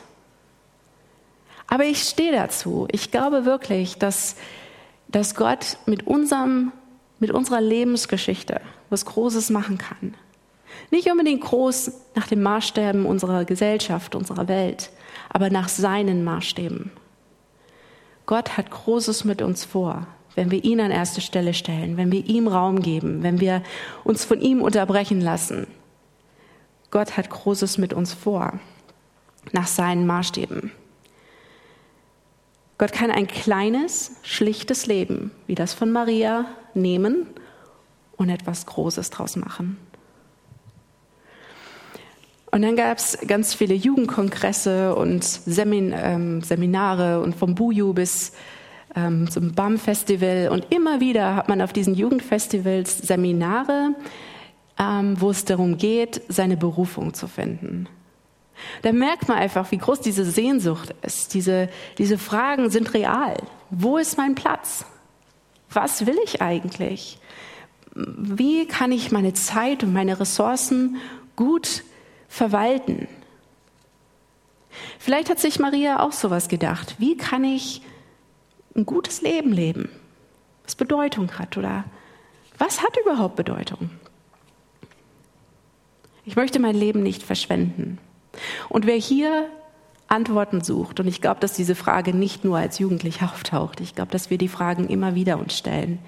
Aber 1.67 1.85
ich 1.85 2.03
stehe 2.03 2.33
dazu. 2.33 2.89
Ich 2.91 3.11
glaube 3.11 3.45
wirklich, 3.45 3.99
dass, 3.99 4.37
dass 5.09 5.35
Gott 5.35 5.77
mit 5.87 6.07
unserem, 6.07 6.73
mit 7.19 7.31
unserer 7.31 7.61
Lebensgeschichte 7.61 8.61
was 8.91 9.05
Großes 9.05 9.51
machen 9.51 9.77
kann. 9.77 10.15
Nicht 10.91 11.11
unbedingt 11.11 11.43
groß 11.43 11.93
nach 12.15 12.27
den 12.27 12.43
Maßstäben 12.43 13.07
unserer 13.07 13.45
Gesellschaft, 13.45 14.15
unserer 14.15 14.49
Welt, 14.49 14.91
aber 15.29 15.51
nach 15.51 15.69
seinen 15.69 16.25
Maßstäben. 16.25 16.91
Gott 18.27 18.57
hat 18.57 18.71
Großes 18.71 19.25
mit 19.25 19.41
uns 19.43 19.65
vor, 19.65 20.07
wenn 20.35 20.51
wir 20.51 20.63
ihn 20.63 20.81
an 20.81 20.91
erste 20.91 21.21
Stelle 21.21 21.55
stellen, 21.55 21.97
wenn 21.97 22.13
wir 22.13 22.27
ihm 22.27 22.47
Raum 22.47 22.81
geben, 22.81 23.23
wenn 23.23 23.41
wir 23.41 23.63
uns 24.05 24.25
von 24.25 24.41
ihm 24.41 24.63
unterbrechen 24.63 25.21
lassen. 25.21 25.67
Gott 26.91 27.17
hat 27.17 27.31
Großes 27.31 27.79
mit 27.79 27.93
uns 27.93 28.13
vor, 28.13 28.61
nach 29.53 29.67
seinen 29.67 30.07
Maßstäben. 30.07 30.73
Gott 32.79 32.93
kann 32.93 33.11
ein 33.11 33.27
kleines, 33.27 34.13
schlichtes 34.23 34.87
Leben, 34.87 35.33
wie 35.47 35.55
das 35.55 35.75
von 35.75 35.91
Maria, 35.91 36.45
nehmen 36.75 37.27
und 38.17 38.29
etwas 38.29 38.67
Großes 38.67 39.11
draus 39.11 39.37
machen. 39.37 39.77
Und 42.51 42.63
dann 42.63 42.77
gab 42.77 42.99
es 42.99 43.19
ganz 43.27 43.55
viele 43.55 43.75
Jugendkongresse 43.75 44.95
und 44.95 45.23
Semin, 45.23 45.95
ähm, 45.95 46.41
Seminare 46.43 47.21
und 47.21 47.37
vom 47.37 47.55
Buju 47.55 47.93
bis 47.93 48.33
ähm, 48.97 49.31
zum 49.31 49.53
BAM-Festival. 49.53 50.49
Und 50.51 50.73
immer 50.73 51.01
wieder 51.01 51.37
hat 51.37 51.49
man 51.49 51.61
auf 51.61 51.73
diesen 51.73 51.95
Jugendfestivals 51.95 52.99
Seminare, 52.99 53.95
ähm, 54.79 55.21
wo 55.21 55.31
es 55.31 55.45
darum 55.45 55.77
geht, 55.77 56.23
seine 56.29 56.57
Berufung 56.57 57.13
zu 57.13 57.29
finden. 57.29 57.87
Da 58.83 58.93
merkt 58.93 59.29
man 59.29 59.39
einfach, 59.39 59.71
wie 59.71 59.79
groß 59.79 60.01
diese 60.01 60.25
Sehnsucht 60.25 60.95
ist. 61.03 61.35
Diese, 61.35 61.69
diese 61.99 62.19
Fragen 62.19 62.71
sind 62.71 62.95
real. 62.95 63.37
Wo 63.71 63.99
ist 63.99 64.17
mein 64.17 64.35
Platz? 64.35 64.85
Was 65.71 66.07
will 66.07 66.17
ich 66.25 66.41
eigentlich? 66.41 67.19
Wie 67.95 68.67
kann 68.67 68.91
ich 68.91 69.13
meine 69.13 69.35
Zeit 69.35 69.83
und 69.83 69.93
meine 69.93 70.19
Ressourcen 70.19 70.97
gut 71.37 71.85
verwalten. 72.29 73.09
Vielleicht 74.99 75.31
hat 75.31 75.39
sich 75.39 75.59
Maria 75.59 76.01
auch 76.01 76.13
sowas 76.13 76.49
gedacht. 76.49 76.97
Wie 76.99 77.17
kann 77.17 77.45
ich 77.45 77.83
ein 78.77 78.87
gutes 78.87 79.23
Leben 79.23 79.53
leben, 79.53 79.91
was 80.65 80.77
Bedeutung 80.77 81.39
hat 81.39 81.57
oder 81.57 81.85
was 82.59 82.83
hat 82.83 82.97
überhaupt 83.03 83.37
Bedeutung? 83.37 83.91
Ich 86.25 86.37
möchte 86.37 86.59
mein 86.59 86.75
Leben 86.75 87.03
nicht 87.03 87.23
verschwenden. 87.23 87.99
Und 88.69 88.87
wer 88.87 88.97
hier 88.97 89.49
Antworten 90.09 90.63
sucht, 90.63 91.01
und 91.01 91.07
ich 91.07 91.21
glaube, 91.21 91.41
dass 91.41 91.55
diese 91.55 91.75
Frage 91.75 92.15
nicht 92.15 92.45
nur 92.45 92.59
als 92.59 92.79
Jugendlicher 92.79 93.27
auftaucht, 93.33 93.81
ich 93.81 93.95
glaube, 93.95 94.11
dass 94.11 94.31
wir 94.31 94.39
die 94.39 94.49
Fragen 94.49 94.89
immer 94.89 95.15
wieder 95.15 95.39
uns 95.39 95.57
stellen. 95.57 95.99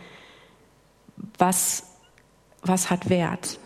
Was, 1.38 1.84
was 2.62 2.90
hat 2.90 3.08
Wert? 3.08 3.58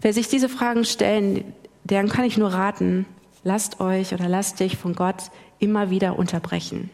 Wer 0.00 0.12
sich 0.12 0.28
diese 0.28 0.48
Fragen 0.48 0.84
stellen, 0.84 1.54
deren 1.84 2.08
kann 2.08 2.24
ich 2.24 2.38
nur 2.38 2.52
raten, 2.52 3.06
lasst 3.44 3.80
euch 3.80 4.14
oder 4.14 4.28
lasst 4.28 4.60
dich 4.60 4.76
von 4.76 4.94
Gott 4.94 5.30
immer 5.58 5.90
wieder 5.90 6.18
unterbrechen. 6.18 6.90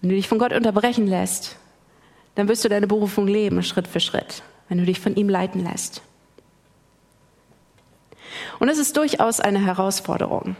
Wenn 0.00 0.10
du 0.10 0.16
dich 0.16 0.28
von 0.28 0.38
Gott 0.38 0.52
unterbrechen 0.52 1.06
lässt, 1.06 1.56
dann 2.34 2.48
wirst 2.48 2.64
du 2.64 2.68
deine 2.68 2.86
Berufung 2.86 3.28
leben, 3.28 3.62
Schritt 3.62 3.86
für 3.86 4.00
Schritt, 4.00 4.42
wenn 4.68 4.78
du 4.78 4.84
dich 4.84 4.98
von 4.98 5.14
ihm 5.14 5.28
leiten 5.28 5.62
lässt. 5.62 6.02
Und 8.58 8.68
es 8.68 8.78
ist 8.78 8.96
durchaus 8.96 9.38
eine 9.38 9.64
Herausforderung. 9.64 10.56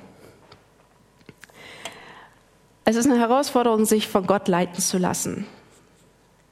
Es 2.84 2.96
ist 2.96 3.06
eine 3.06 3.18
Herausforderung, 3.18 3.84
sich 3.84 4.08
von 4.08 4.26
Gott 4.26 4.48
leiten 4.48 4.80
zu 4.80 4.98
lassen, 4.98 5.46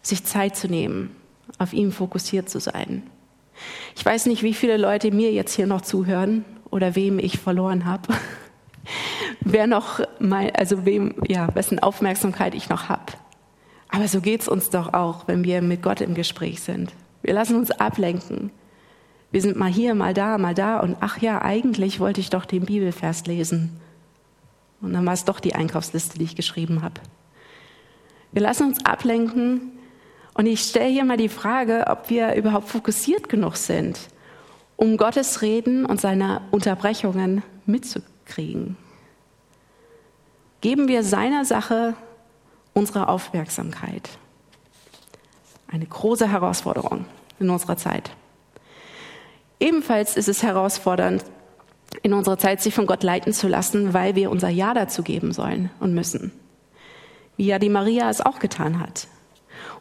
sich 0.02 0.24
Zeit 0.24 0.56
zu 0.56 0.68
nehmen, 0.68 1.14
auf 1.58 1.72
ihn 1.72 1.92
fokussiert 1.92 2.48
zu 2.48 2.60
sein. 2.60 3.02
Ich 3.96 4.04
weiß 4.04 4.26
nicht, 4.26 4.42
wie 4.42 4.54
viele 4.54 4.76
Leute 4.76 5.10
mir 5.10 5.32
jetzt 5.32 5.54
hier 5.54 5.66
noch 5.66 5.80
zuhören 5.80 6.44
oder 6.70 6.94
wem 6.94 7.18
ich 7.18 7.38
verloren 7.38 7.84
habe. 7.84 8.14
Wer 9.40 9.66
noch 9.66 10.00
mal, 10.18 10.50
also 10.50 10.84
wem, 10.84 11.14
ja, 11.28 11.54
wessen 11.54 11.78
Aufmerksamkeit 11.78 12.54
ich 12.54 12.68
noch 12.68 12.88
habe. 12.88 13.12
Aber 13.88 14.06
so 14.08 14.20
geht's 14.20 14.48
uns 14.48 14.70
doch 14.70 14.94
auch, 14.94 15.26
wenn 15.26 15.44
wir 15.44 15.62
mit 15.62 15.82
Gott 15.82 16.00
im 16.00 16.14
Gespräch 16.14 16.60
sind. 16.60 16.92
Wir 17.22 17.34
lassen 17.34 17.56
uns 17.56 17.70
ablenken. 17.70 18.50
Wir 19.32 19.42
sind 19.42 19.56
mal 19.56 19.70
hier, 19.70 19.94
mal 19.94 20.14
da, 20.14 20.38
mal 20.38 20.54
da 20.54 20.80
und 20.80 20.96
ach 21.00 21.18
ja, 21.18 21.42
eigentlich 21.42 22.00
wollte 22.00 22.20
ich 22.20 22.30
doch 22.30 22.44
den 22.44 22.64
Bibelvers 22.64 23.26
lesen. 23.26 23.80
Und 24.80 24.92
dann 24.92 25.06
war 25.06 25.12
es 25.12 25.24
doch 25.24 25.40
die 25.40 25.54
Einkaufsliste, 25.54 26.18
die 26.18 26.24
ich 26.24 26.36
geschrieben 26.36 26.82
habe. 26.82 27.00
Wir 28.32 28.42
lassen 28.42 28.68
uns 28.68 28.84
ablenken 28.84 29.72
und 30.40 30.46
ich 30.46 30.62
stelle 30.62 30.88
hier 30.88 31.04
mal 31.04 31.18
die 31.18 31.28
Frage, 31.28 31.84
ob 31.88 32.08
wir 32.08 32.32
überhaupt 32.34 32.70
fokussiert 32.70 33.28
genug 33.28 33.56
sind, 33.56 34.00
um 34.74 34.96
Gottes 34.96 35.42
Reden 35.42 35.84
und 35.84 36.00
seine 36.00 36.40
Unterbrechungen 36.50 37.42
mitzukriegen. 37.66 38.78
Geben 40.62 40.88
wir 40.88 41.02
seiner 41.02 41.44
Sache 41.44 41.92
unsere 42.72 43.08
Aufmerksamkeit. 43.08 44.08
Eine 45.70 45.84
große 45.84 46.26
Herausforderung 46.26 47.04
in 47.38 47.50
unserer 47.50 47.76
Zeit. 47.76 48.10
Ebenfalls 49.60 50.16
ist 50.16 50.30
es 50.30 50.42
herausfordernd, 50.42 51.22
in 52.02 52.14
unserer 52.14 52.38
Zeit 52.38 52.62
sich 52.62 52.72
von 52.72 52.86
Gott 52.86 53.02
leiten 53.02 53.34
zu 53.34 53.46
lassen, 53.46 53.92
weil 53.92 54.14
wir 54.14 54.30
unser 54.30 54.48
Ja 54.48 54.72
dazu 54.72 55.02
geben 55.02 55.34
sollen 55.34 55.68
und 55.80 55.92
müssen. 55.92 56.32
Wie 57.36 57.44
ja 57.44 57.58
die 57.58 57.68
Maria 57.68 58.08
es 58.08 58.22
auch 58.22 58.38
getan 58.38 58.80
hat. 58.80 59.06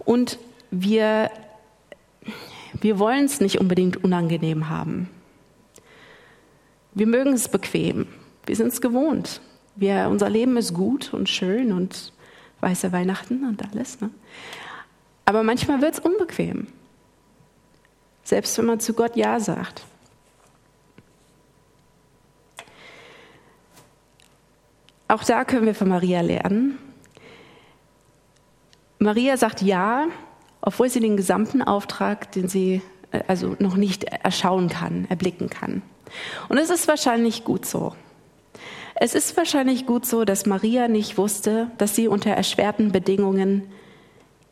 Und 0.03 0.37
wir, 0.71 1.31
wir 2.79 2.99
wollen 2.99 3.25
es 3.25 3.39
nicht 3.39 3.59
unbedingt 3.59 4.03
unangenehm 4.03 4.69
haben. 4.69 5.09
Wir 6.93 7.07
mögen 7.07 7.33
es 7.33 7.47
bequem. 7.47 8.07
Wir 8.45 8.55
sind 8.55 8.67
es 8.67 8.81
gewohnt. 8.81 9.41
Wir, 9.75 10.07
unser 10.09 10.29
Leben 10.29 10.57
ist 10.57 10.73
gut 10.73 11.13
und 11.13 11.29
schön 11.29 11.71
und 11.71 12.11
weiße 12.59 12.91
Weihnachten 12.91 13.47
und 13.47 13.63
alles. 13.63 14.01
Ne? 14.01 14.09
Aber 15.25 15.43
manchmal 15.43 15.81
wird 15.81 15.93
es 15.93 15.99
unbequem. 15.99 16.67
Selbst 18.23 18.57
wenn 18.57 18.65
man 18.65 18.79
zu 18.79 18.93
Gott 18.93 19.15
Ja 19.15 19.39
sagt. 19.39 19.83
Auch 25.07 25.23
da 25.23 25.43
können 25.43 25.65
wir 25.65 25.73
von 25.73 25.89
Maria 25.89 26.21
lernen. 26.21 26.77
Maria 28.99 29.37
sagt 29.37 29.61
Ja, 29.61 30.07
obwohl 30.61 30.89
sie 30.89 30.99
den 30.99 31.17
gesamten 31.17 31.61
Auftrag, 31.61 32.31
den 32.31 32.47
sie 32.47 32.81
äh, 33.11 33.21
also 33.27 33.55
noch 33.59 33.75
nicht 33.75 34.03
erschauen 34.05 34.69
kann, 34.69 35.05
erblicken 35.09 35.49
kann. 35.49 35.81
Und 36.47 36.57
es 36.57 36.69
ist 36.69 36.87
wahrscheinlich 36.87 37.43
gut 37.43 37.65
so. 37.65 37.93
Es 38.95 39.15
ist 39.15 39.37
wahrscheinlich 39.37 39.85
gut 39.85 40.05
so, 40.05 40.25
dass 40.25 40.45
Maria 40.45 40.87
nicht 40.87 41.17
wusste, 41.17 41.71
dass 41.77 41.95
sie 41.95 42.07
unter 42.07 42.31
erschwerten 42.31 42.91
Bedingungen 42.91 43.63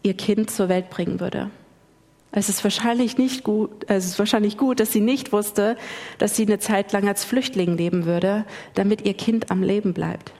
ihr 0.04 0.14
Kind 0.14 0.50
zur 0.50 0.70
Welt 0.70 0.90
bringen 0.90 1.20
würde. 1.20 1.50
Es 2.32 2.50
ist 2.50 2.64
wahrscheinlich 2.64 3.18
nicht 3.18 3.44
gut, 3.44 3.72
es 3.88 4.06
ist 4.06 4.20
wahrscheinlich 4.20 4.58
gut, 4.58 4.80
dass 4.80 4.92
sie 4.92 5.02
nicht 5.02 5.32
wusste, 5.34 5.76
dass 6.18 6.36
sie 6.36 6.46
eine 6.46 6.60
Zeit 6.60 6.92
lang 6.92 7.08
als 7.08 7.24
Flüchtling 7.24 7.78
leben 7.78 8.06
würde, 8.06 8.46
damit 8.74 9.06
ihr 9.06 9.16
Kind 9.16 9.50
am 9.50 9.64
Leben 9.64 9.94
bleibt. 9.94 10.32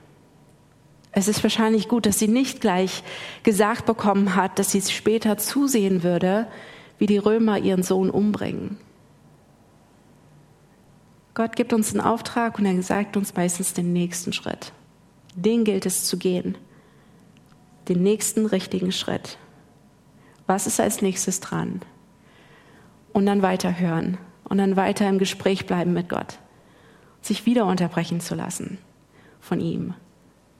Es 1.12 1.28
ist 1.28 1.42
wahrscheinlich 1.42 1.88
gut, 1.88 2.06
dass 2.06 2.18
sie 2.18 2.28
nicht 2.28 2.60
gleich 2.60 3.02
gesagt 3.42 3.86
bekommen 3.86 4.34
hat, 4.34 4.58
dass 4.58 4.70
sie 4.70 4.82
später 4.82 5.38
zusehen 5.38 6.02
würde, 6.02 6.46
wie 6.98 7.06
die 7.06 7.18
Römer 7.18 7.58
ihren 7.58 7.82
Sohn 7.82 8.10
umbringen. 8.10 8.78
Gott 11.34 11.54
gibt 11.54 11.72
uns 11.72 11.92
einen 11.92 12.00
Auftrag 12.00 12.58
und 12.58 12.66
er 12.66 12.82
sagt 12.82 13.16
uns 13.16 13.34
meistens 13.34 13.72
den 13.72 13.92
nächsten 13.92 14.32
Schritt. 14.32 14.72
Den 15.36 15.62
gilt 15.64 15.86
es 15.86 16.04
zu 16.04 16.18
gehen. 16.18 16.58
Den 17.88 18.02
nächsten 18.02 18.44
richtigen 18.44 18.90
Schritt. 18.90 19.38
Was 20.48 20.66
ist 20.66 20.80
als 20.80 21.00
nächstes 21.00 21.40
dran? 21.40 21.80
Und 23.12 23.26
dann 23.26 23.42
weiterhören 23.42 24.18
und 24.44 24.58
dann 24.58 24.76
weiter 24.76 25.08
im 25.08 25.18
Gespräch 25.18 25.66
bleiben 25.66 25.92
mit 25.92 26.08
Gott. 26.08 26.38
Sich 27.22 27.46
wieder 27.46 27.66
unterbrechen 27.66 28.20
zu 28.20 28.34
lassen 28.34 28.78
von 29.40 29.60
ihm. 29.60 29.94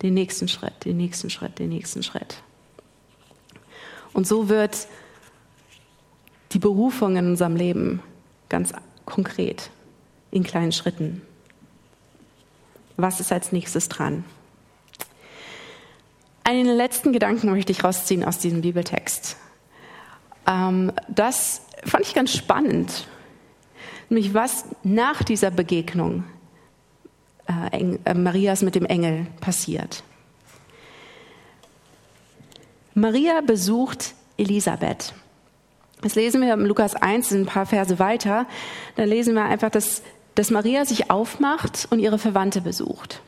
Den 0.03 0.15
nächsten 0.15 0.49
Schritt, 0.49 0.85
den 0.85 0.97
nächsten 0.97 1.31
Schritt, 1.31 1.59
den 1.59 1.71
nächsten 1.71 2.03
Schritt. 2.03 2.43
Und 4.13 4.27
so 4.27 4.49
wird 4.49 4.87
die 6.53 6.59
Berufung 6.59 7.17
in 7.17 7.27
unserem 7.27 7.57
Leben 7.57 8.03
ganz 8.49 8.73
konkret 9.05 9.71
in 10.31 10.45
kleinen 10.45 10.73
Schritten. 10.73 11.23
Was 12.97 13.21
ist 13.21 13.33
als 13.33 13.53
nächstes 13.53 13.89
dran? 13.89 14.25
Einen 16.45 16.67
letzten 16.67 17.13
Gedanken 17.13 17.51
möchte 17.51 17.73
ich 17.73 17.85
rausziehen 17.85 18.25
aus 18.25 18.39
diesem 18.39 18.63
Bibeltext. 18.63 19.37
Ähm, 20.47 20.93
das 21.09 21.63
fand 21.85 22.05
ich 22.05 22.15
ganz 22.15 22.35
spannend. 22.35 23.07
Nämlich 24.09 24.33
was 24.33 24.65
nach 24.83 25.23
dieser 25.23 25.51
Begegnung 25.51 26.25
äh, 27.49 27.97
äh, 28.05 28.15
Marias 28.15 28.63
mit 28.63 28.75
dem 28.75 28.85
Engel 28.85 29.27
passiert. 29.41 30.03
Maria 32.95 33.41
besucht 33.41 34.15
Elisabeth. 34.37 35.15
Das 36.01 36.15
lesen 36.15 36.41
wir 36.41 36.53
im 36.53 36.65
Lukas 36.65 36.95
1, 36.95 37.33
ein 37.33 37.47
paar 37.47 37.67
Verse 37.67 37.99
weiter. 37.99 38.47
Da 38.97 39.05
lesen 39.05 39.35
wir 39.35 39.45
einfach, 39.45 39.71
dass 39.71 40.03
dass 40.39 40.53
Maria 40.53 40.85
sich 40.85 41.11
aufmacht 41.11 41.89
und 41.91 41.99
ihre 41.99 42.17
Verwandte 42.17 42.61
besucht. 42.61 43.23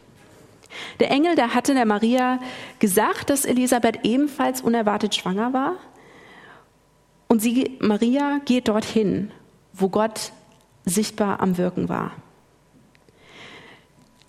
Der 1.01 1.11
Engel, 1.11 1.35
der 1.35 1.55
hatte 1.55 1.75
der 1.75 1.85
Maria 1.85 2.39
gesagt, 2.79 3.31
dass 3.31 3.45
Elisabeth 3.45 4.05
ebenfalls 4.05 4.61
unerwartet 4.61 5.17
schwanger 5.17 5.53
war. 5.53 5.75
Und 7.27 7.43
sie, 7.43 7.77
Maria 7.81 8.41
geht 8.45 8.69
dorthin, 8.69 9.33
wo 9.73 9.89
Gott 9.89 10.31
sichtbar 10.85 11.41
am 11.41 11.59
Wirken 11.59 11.89
war. 11.89 12.13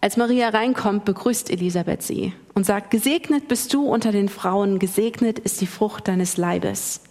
Als 0.04 0.18
Maria 0.18 0.50
reinkommt, 0.50 1.06
begrüßt 1.06 1.52
Elisabeth 1.52 2.02
sie 2.02 2.34
und 2.56 2.66
sagt, 2.66 2.90
gesegnet 2.90 3.48
bist 3.48 3.72
du 3.72 3.86
unter 3.86 4.12
den 4.12 4.30
Frauen, 4.30 4.80
gesegnet 4.80 5.38
ist 5.38 5.62
die 5.62 5.68
Frucht 5.68 6.08
deines 6.08 6.38
Leibes. 6.38 7.02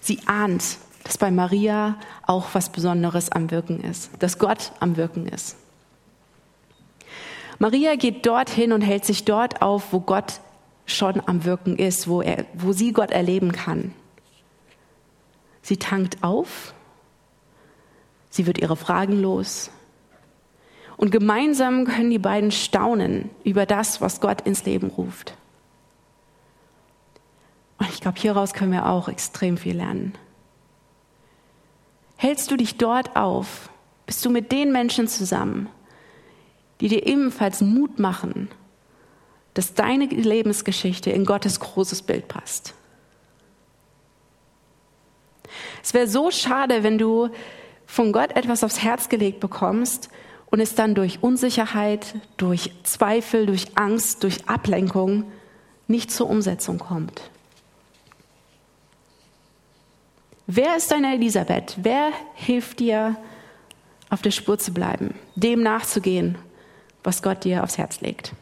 Sie 0.00 0.20
ahnt, 0.26 0.78
dass 1.02 1.18
bei 1.18 1.32
Maria 1.32 1.96
auch 2.24 2.46
was 2.52 2.70
Besonderes 2.70 3.32
am 3.32 3.50
Wirken 3.50 3.80
ist, 3.82 4.10
dass 4.20 4.38
Gott 4.38 4.70
am 4.78 4.96
Wirken 4.96 5.26
ist. 5.26 5.56
Maria 7.58 7.96
geht 7.96 8.24
dorthin 8.26 8.72
und 8.72 8.82
hält 8.82 9.04
sich 9.04 9.24
dort 9.24 9.60
auf, 9.60 9.92
wo 9.92 9.98
Gott 9.98 10.40
schon 10.84 11.20
am 11.26 11.44
Wirken 11.44 11.76
ist, 11.76 12.06
wo, 12.06 12.22
er, 12.22 12.46
wo 12.54 12.70
sie 12.70 12.92
Gott 12.92 13.10
erleben 13.10 13.50
kann. 13.50 13.92
Sie 15.62 15.78
tankt 15.78 16.22
auf, 16.22 16.74
sie 18.30 18.46
wird 18.46 18.58
ihre 18.58 18.76
Fragen 18.76 19.20
los 19.20 19.70
und 20.96 21.10
gemeinsam 21.10 21.84
können 21.84 22.10
die 22.10 22.18
beiden 22.18 22.50
staunen 22.50 23.30
über 23.44 23.66
das, 23.66 24.00
was 24.00 24.20
Gott 24.20 24.42
ins 24.42 24.64
Leben 24.64 24.88
ruft. 24.88 25.34
Und 27.78 27.88
ich 27.90 28.00
glaube, 28.00 28.18
hieraus 28.18 28.54
können 28.54 28.72
wir 28.72 28.86
auch 28.86 29.08
extrem 29.08 29.58
viel 29.58 29.76
lernen. 29.76 30.14
Hältst 32.16 32.50
du 32.50 32.56
dich 32.56 32.78
dort 32.78 33.14
auf? 33.14 33.68
Bist 34.06 34.24
du 34.24 34.30
mit 34.30 34.52
den 34.52 34.72
Menschen 34.72 35.08
zusammen, 35.08 35.68
die 36.80 36.88
dir 36.88 37.06
ebenfalls 37.06 37.60
Mut 37.60 37.98
machen, 37.98 38.48
dass 39.52 39.74
deine 39.74 40.06
Lebensgeschichte 40.06 41.10
in 41.10 41.26
Gottes 41.26 41.60
großes 41.60 42.02
Bild 42.02 42.28
passt? 42.28 42.72
Es 45.82 45.92
wäre 45.92 46.08
so 46.08 46.30
schade, 46.30 46.82
wenn 46.82 46.96
du 46.96 47.28
von 47.86 48.12
Gott 48.12 48.34
etwas 48.34 48.64
aufs 48.64 48.82
Herz 48.82 49.08
gelegt 49.08 49.40
bekommst 49.40 50.08
und 50.46 50.60
es 50.60 50.74
dann 50.74 50.94
durch 50.94 51.22
Unsicherheit, 51.22 52.14
durch 52.36 52.70
Zweifel, 52.84 53.46
durch 53.46 53.76
Angst, 53.76 54.22
durch 54.22 54.48
Ablenkung 54.48 55.24
nicht 55.88 56.10
zur 56.10 56.28
Umsetzung 56.28 56.78
kommt. 56.78 57.30
Wer 60.46 60.76
ist 60.76 60.90
deine 60.90 61.14
Elisabeth? 61.14 61.76
Wer 61.82 62.12
hilft 62.34 62.78
dir, 62.78 63.16
auf 64.08 64.22
der 64.22 64.30
Spur 64.30 64.58
zu 64.58 64.72
bleiben, 64.72 65.14
dem 65.34 65.62
nachzugehen, 65.62 66.38
was 67.02 67.22
Gott 67.22 67.44
dir 67.44 67.64
aufs 67.64 67.78
Herz 67.78 68.00
legt? 68.00 68.32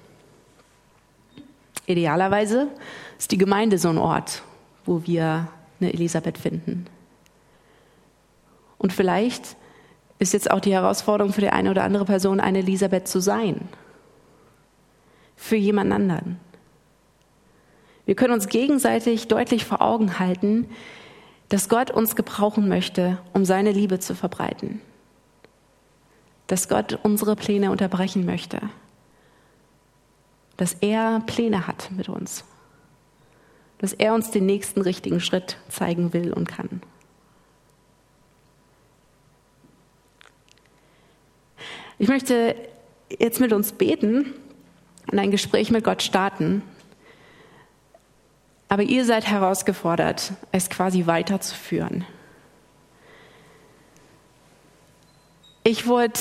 Idealerweise 1.87 2.69
ist 3.19 3.31
die 3.31 3.39
Gemeinde 3.39 3.79
so 3.79 3.89
ein 3.89 3.99
Ort, 3.99 4.43
wo 4.85 5.07
wir 5.07 5.49
eine 5.81 5.93
Elisabeth 5.93 6.39
finden. 6.39 6.87
Und 8.79 8.93
vielleicht 8.93 9.57
ist 10.25 10.33
jetzt 10.33 10.51
auch 10.51 10.61
die 10.61 10.73
Herausforderung 10.73 11.33
für 11.33 11.43
die 11.43 11.51
eine 11.51 11.71
oder 11.71 11.85
andere 11.85 12.07
Person, 12.07 12.41
eine 12.41 12.61
Elisabeth 12.61 13.07
zu 13.07 13.21
sein. 13.21 13.69
Für 15.37 15.57
jemand 15.57 15.93
anderen. 15.93 16.41
Wir 18.07 18.15
können 18.15 18.33
uns 18.33 18.49
gegenseitig 18.49 19.29
deutlich 19.29 19.67
vor 19.67 19.83
Augen 19.83 20.19
halten, 20.19 20.67
dass 21.51 21.69
Gott 21.69 21.91
uns 21.91 22.17
gebrauchen 22.17 22.69
möchte, 22.69 23.19
um 23.35 23.45
seine 23.45 23.71
Liebe 23.71 23.99
zu 24.01 24.15
verbreiten. 24.15 24.81
Dass 26.47 26.69
Gott 26.69 26.99
unsere 27.03 27.37
Pläne 27.37 27.71
unterbrechen 27.71 28.25
möchte. 28.25 28.61
Dass 30.57 30.75
er 30.81 31.21
Pläne 31.27 31.67
hat 31.67 31.91
mit 31.91 32.09
uns. 32.09 32.45
Dass 33.77 33.93
er 33.93 34.15
uns 34.15 34.31
den 34.31 34.47
nächsten 34.47 34.81
richtigen 34.81 35.21
Schritt 35.21 35.59
zeigen 35.69 36.15
will 36.15 36.33
und 36.33 36.49
kann. 36.49 36.83
Ich 41.99 42.09
möchte 42.09 42.57
jetzt 43.09 43.41
mit 43.41 43.53
uns 43.53 43.73
beten 43.73 44.35
und 45.11 45.19
ein 45.19 45.31
Gespräch 45.31 45.71
mit 45.71 45.85
Gott 45.85 46.03
starten. 46.03 46.63
Aber 48.69 48.83
ihr 48.83 49.05
seid 49.05 49.27
herausgefordert, 49.27 50.33
es 50.51 50.71
quasi 50.71 51.07
weiterzuführen. 51.07 52.05
Ich 55.63 55.87
wurde 55.87 56.13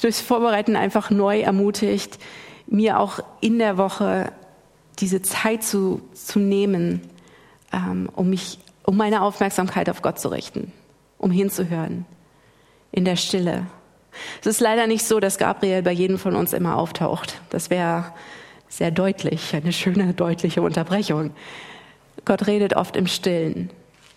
durchs 0.00 0.20
Vorbereiten 0.20 0.76
einfach 0.76 1.10
neu 1.10 1.40
ermutigt, 1.40 2.18
mir 2.66 2.98
auch 2.98 3.20
in 3.40 3.58
der 3.58 3.76
Woche 3.76 4.32
diese 4.98 5.22
Zeit 5.22 5.62
zu, 5.62 6.00
zu 6.14 6.38
nehmen, 6.38 7.00
ähm, 7.72 8.08
um, 8.14 8.30
mich, 8.30 8.58
um 8.84 8.96
meine 8.96 9.22
Aufmerksamkeit 9.22 9.88
auf 9.90 10.02
Gott 10.02 10.18
zu 10.18 10.28
richten, 10.28 10.72
um 11.18 11.30
hinzuhören, 11.30 12.06
in 12.92 13.04
der 13.04 13.16
Stille. 13.16 13.66
Es 14.40 14.46
ist 14.46 14.60
leider 14.60 14.86
nicht 14.86 15.04
so, 15.04 15.20
dass 15.20 15.38
Gabriel 15.38 15.82
bei 15.82 15.92
jedem 15.92 16.18
von 16.18 16.36
uns 16.36 16.52
immer 16.52 16.76
auftaucht. 16.76 17.40
Das 17.50 17.70
wäre 17.70 18.12
sehr 18.68 18.90
deutlich, 18.90 19.54
eine 19.54 19.72
schöne, 19.72 20.14
deutliche 20.14 20.62
Unterbrechung. 20.62 21.32
Gott 22.24 22.46
redet 22.46 22.74
oft 22.74 22.96
im 22.96 23.06
Stillen. 23.06 23.70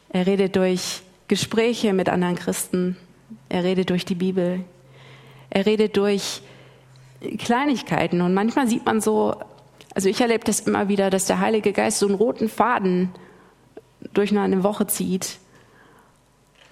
Er 0.09 0.27
redet 0.27 0.55
durch 0.55 1.01
Gespräche 1.27 1.93
mit 1.93 2.09
anderen 2.09 2.35
Christen. 2.35 2.97
Er 3.49 3.63
redet 3.63 3.89
durch 3.89 4.05
die 4.05 4.15
Bibel. 4.15 4.63
Er 5.49 5.65
redet 5.65 5.97
durch 5.97 6.41
Kleinigkeiten. 7.39 8.21
Und 8.21 8.33
manchmal 8.33 8.67
sieht 8.67 8.85
man 8.85 9.01
so, 9.01 9.35
also 9.95 10.09
ich 10.09 10.21
erlebe 10.21 10.43
das 10.43 10.61
immer 10.61 10.87
wieder, 10.87 11.09
dass 11.09 11.25
der 11.25 11.39
Heilige 11.39 11.71
Geist 11.71 11.99
so 11.99 12.07
einen 12.07 12.15
roten 12.15 12.49
Faden 12.49 13.09
durch 14.13 14.37
eine 14.37 14.63
Woche 14.63 14.87
zieht 14.87 15.39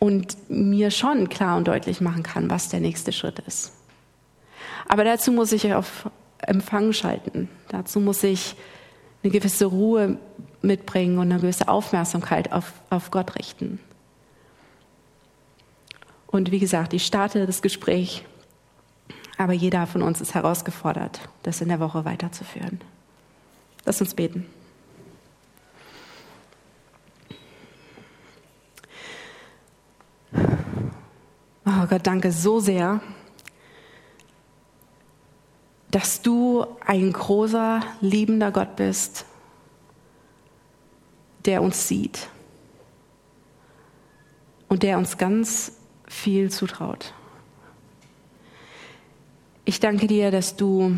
und 0.02 0.36
mir 0.50 0.90
schon 0.90 1.30
klar 1.30 1.58
und 1.58 1.68
deutlich 1.68 2.02
machen 2.02 2.24
kann, 2.24 2.50
was 2.50 2.70
der 2.70 2.80
nächste 2.80 3.14
Schritt 3.14 3.38
ist. 3.46 3.72
Aber 4.88 5.04
dazu 5.04 5.32
muss 5.32 5.52
ich 5.52 5.72
auf 5.76 6.10
Empfang 6.40 6.92
schalten. 6.92 7.50
Dazu 7.70 8.00
muss 8.00 8.24
ich 8.24 8.56
eine 9.22 9.32
gewisse 9.32 9.66
Ruhe 9.66 10.18
mitbringen 10.64 11.20
und 11.20 11.32
eine 11.32 11.40
gewisse 11.40 11.68
Aufmerksamkeit 11.68 12.52
auf, 12.52 12.74
auf 12.90 13.12
Gott 13.12 13.38
richten. 13.38 13.80
Und 16.26 16.50
wie 16.50 16.60
gesagt, 16.60 16.94
ich 16.94 17.06
starte 17.06 17.46
das 17.46 17.62
Gespräch, 17.62 18.26
aber 19.38 19.54
jeder 19.54 19.86
von 19.86 20.02
uns 20.02 20.20
ist 20.20 20.34
herausgefordert, 20.34 21.30
das 21.44 21.62
in 21.62 21.68
der 21.68 21.80
Woche 21.80 22.06
weiterzuführen. 22.06 22.82
Lass 23.86 24.02
uns 24.02 24.16
beten. 24.16 24.48
Oh 31.63 31.86
Gott, 31.88 32.08
danke 32.08 32.32
so 32.32 32.60
sehr, 32.60 33.02
dass 35.91 36.21
du 36.21 36.65
ein 36.86 37.13
großer, 37.13 37.82
liebender 38.00 38.52
Gott 38.52 38.76
bist, 38.76 39.26
der 41.45 41.62
uns 41.62 41.88
sieht 41.88 42.30
und 44.69 44.82
der 44.82 44.97
uns 44.97 45.17
ganz 45.17 45.74
viel 46.08 46.50
zutraut. 46.50 47.13
Ich 49.63 49.80
danke 49.80 50.08
dir, 50.08 50.32
dass 50.32 50.56
du 50.56 50.97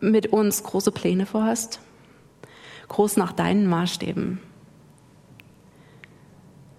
mit 0.00 0.26
uns 0.26 0.62
große 0.62 0.92
Pläne 0.92 1.24
vorhast, 1.24 1.80
groß 2.88 3.16
nach 3.16 3.32
deinen 3.32 3.66
Maßstäben. 3.66 4.40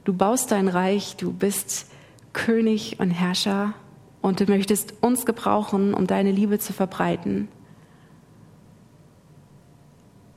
Du 0.05 0.13
baust 0.13 0.51
dein 0.51 0.67
Reich, 0.67 1.17
du 1.17 1.33
bist 1.33 1.87
König 2.31 2.99
und 2.99 3.09
Herrscher 3.09 3.73
und 4.21 4.39
du 4.39 4.45
möchtest 4.45 4.93
uns 5.01 5.25
gebrauchen, 5.25 5.95
um 5.95 6.05
deine 6.05 6.31
Liebe 6.31 6.59
zu 6.59 6.73
verbreiten. 6.73 7.47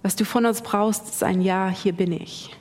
Was 0.03 0.17
du 0.17 0.25
von 0.25 0.47
uns 0.47 0.63
brauchst, 0.63 1.09
ist 1.09 1.23
ein 1.23 1.43
Ja, 1.43 1.69
hier 1.69 1.93
bin 1.93 2.13
ich. 2.13 2.57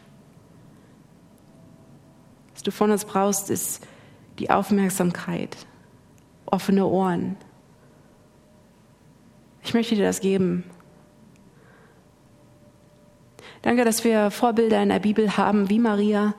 Was 2.53 2.63
du 2.63 2.71
von 2.71 2.91
uns 2.91 3.05
brauchst, 3.05 3.49
ist 3.49 3.87
die 4.37 4.49
Aufmerksamkeit, 4.49 5.55
offene 6.45 6.85
Ohren. 6.85 7.37
Ich 9.63 9.73
möchte 9.73 9.95
dir 9.95 10.03
das 10.03 10.19
geben. 10.19 10.65
Danke, 13.61 13.85
dass 13.85 14.03
wir 14.03 14.29
Vorbilder 14.29 14.83
in 14.83 14.89
der 14.89 14.99
Bibel 14.99 15.37
haben, 15.37 15.69
wie 15.69 15.79
Maria, 15.79 16.33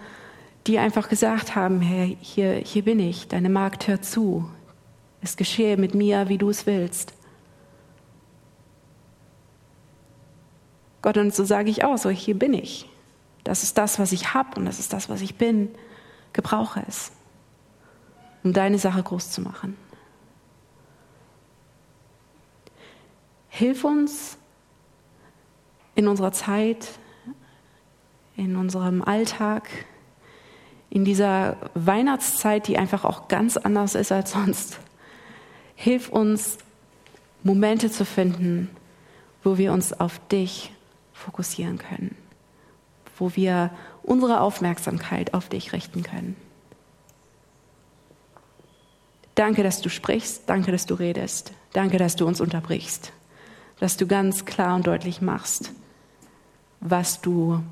die 0.66 0.78
einfach 0.78 1.08
gesagt 1.08 1.54
haben, 1.54 1.80
hey, 1.80 2.18
hier, 2.20 2.54
hier 2.54 2.84
bin 2.84 3.00
ich, 3.00 3.28
deine 3.28 3.48
Magd 3.48 3.88
hört 3.88 4.04
zu. 4.04 4.48
Es 5.20 5.36
geschehe 5.36 5.76
mit 5.76 5.94
mir, 5.94 6.28
wie 6.28 6.38
du 6.38 6.50
es 6.50 6.66
willst. 6.66 7.14
Gott, 11.02 11.16
und 11.16 11.34
so 11.34 11.44
sage 11.44 11.70
ich 11.70 11.84
auch, 11.84 11.96
so 11.96 12.10
hier 12.10 12.38
bin 12.38 12.52
ich. 12.52 12.88
Das 13.44 13.62
ist 13.62 13.78
das, 13.78 13.98
was 13.98 14.12
ich 14.12 14.34
habe 14.34 14.58
und 14.58 14.66
das 14.66 14.78
ist 14.78 14.92
das, 14.92 15.08
was 15.08 15.22
ich 15.22 15.36
bin. 15.36 15.70
Gebrauche 16.32 16.84
es, 16.86 17.12
um 18.44 18.52
deine 18.52 18.78
Sache 18.78 19.02
groß 19.02 19.30
zu 19.30 19.40
machen. 19.40 19.76
Hilf 23.48 23.84
uns 23.84 24.36
in 25.94 26.06
unserer 26.06 26.32
Zeit, 26.32 26.90
in 28.36 28.54
unserem 28.56 29.02
Alltag, 29.02 29.68
in 30.90 31.04
dieser 31.04 31.56
Weihnachtszeit, 31.74 32.66
die 32.66 32.78
einfach 32.78 33.04
auch 33.04 33.28
ganz 33.28 33.56
anders 33.56 33.94
ist 33.94 34.12
als 34.12 34.32
sonst. 34.32 34.78
Hilf 35.74 36.08
uns, 36.08 36.58
Momente 37.42 37.90
zu 37.90 38.04
finden, 38.04 38.70
wo 39.44 39.58
wir 39.58 39.72
uns 39.72 39.92
auf 39.92 40.20
dich 40.28 40.72
fokussieren 41.12 41.78
können, 41.78 42.16
wo 43.18 43.34
wir 43.36 43.70
unsere 44.02 44.40
Aufmerksamkeit 44.40 45.34
auf 45.34 45.48
dich 45.48 45.72
richten 45.72 46.02
können. 46.02 46.36
Danke, 49.34 49.62
dass 49.62 49.80
du 49.80 49.88
sprichst, 49.88 50.42
danke, 50.46 50.72
dass 50.72 50.86
du 50.86 50.94
redest, 50.94 51.52
danke, 51.72 51.98
dass 51.98 52.16
du 52.16 52.26
uns 52.26 52.40
unterbrichst, 52.40 53.12
dass 53.78 53.96
du 53.96 54.06
ganz 54.06 54.46
klar 54.46 54.74
und 54.74 54.86
deutlich 54.86 55.20
machst, 55.20 55.72
was 56.80 57.20
du 57.20 57.62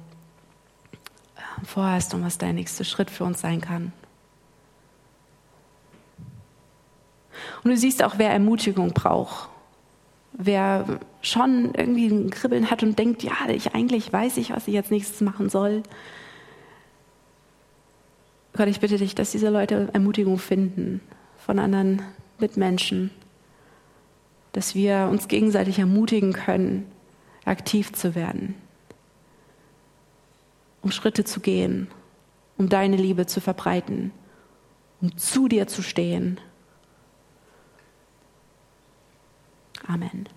vorhast 1.64 2.14
und 2.14 2.24
was 2.24 2.38
dein 2.38 2.56
nächster 2.56 2.84
Schritt 2.84 3.10
für 3.10 3.24
uns 3.24 3.40
sein 3.40 3.60
kann. 3.60 3.92
Und 7.64 7.70
du 7.70 7.76
siehst 7.76 8.02
auch, 8.02 8.14
wer 8.18 8.30
Ermutigung 8.30 8.92
braucht 8.92 9.48
wer 10.36 11.00
schon 11.22 11.72
irgendwie 11.74 12.08
ein 12.08 12.30
Kribbeln 12.30 12.70
hat 12.70 12.82
und 12.82 12.98
denkt, 12.98 13.22
ja, 13.22 13.32
ich 13.48 13.74
eigentlich 13.74 14.12
weiß 14.12 14.36
ich, 14.36 14.50
was 14.50 14.68
ich 14.68 14.74
jetzt 14.74 14.90
nächstes 14.90 15.20
machen 15.20 15.48
soll. 15.48 15.82
Gott, 18.56 18.68
ich 18.68 18.80
bitte 18.80 18.98
dich, 18.98 19.14
dass 19.14 19.32
diese 19.32 19.50
Leute 19.50 19.88
Ermutigung 19.92 20.38
finden 20.38 21.00
von 21.38 21.58
anderen 21.58 22.02
Mitmenschen, 22.38 23.10
dass 24.52 24.74
wir 24.74 25.08
uns 25.10 25.28
gegenseitig 25.28 25.78
ermutigen 25.78 26.32
können, 26.32 26.86
aktiv 27.44 27.92
zu 27.92 28.14
werden, 28.14 28.54
um 30.86 30.92
Schritte 30.92 31.24
zu 31.24 31.40
gehen, 31.40 31.88
um 32.56 32.68
deine 32.68 32.94
Liebe 32.94 33.26
zu 33.26 33.40
verbreiten, 33.40 34.12
um 35.00 35.16
zu 35.16 35.48
dir 35.48 35.66
zu 35.66 35.82
stehen 35.82 36.38
Amen. 39.88 40.28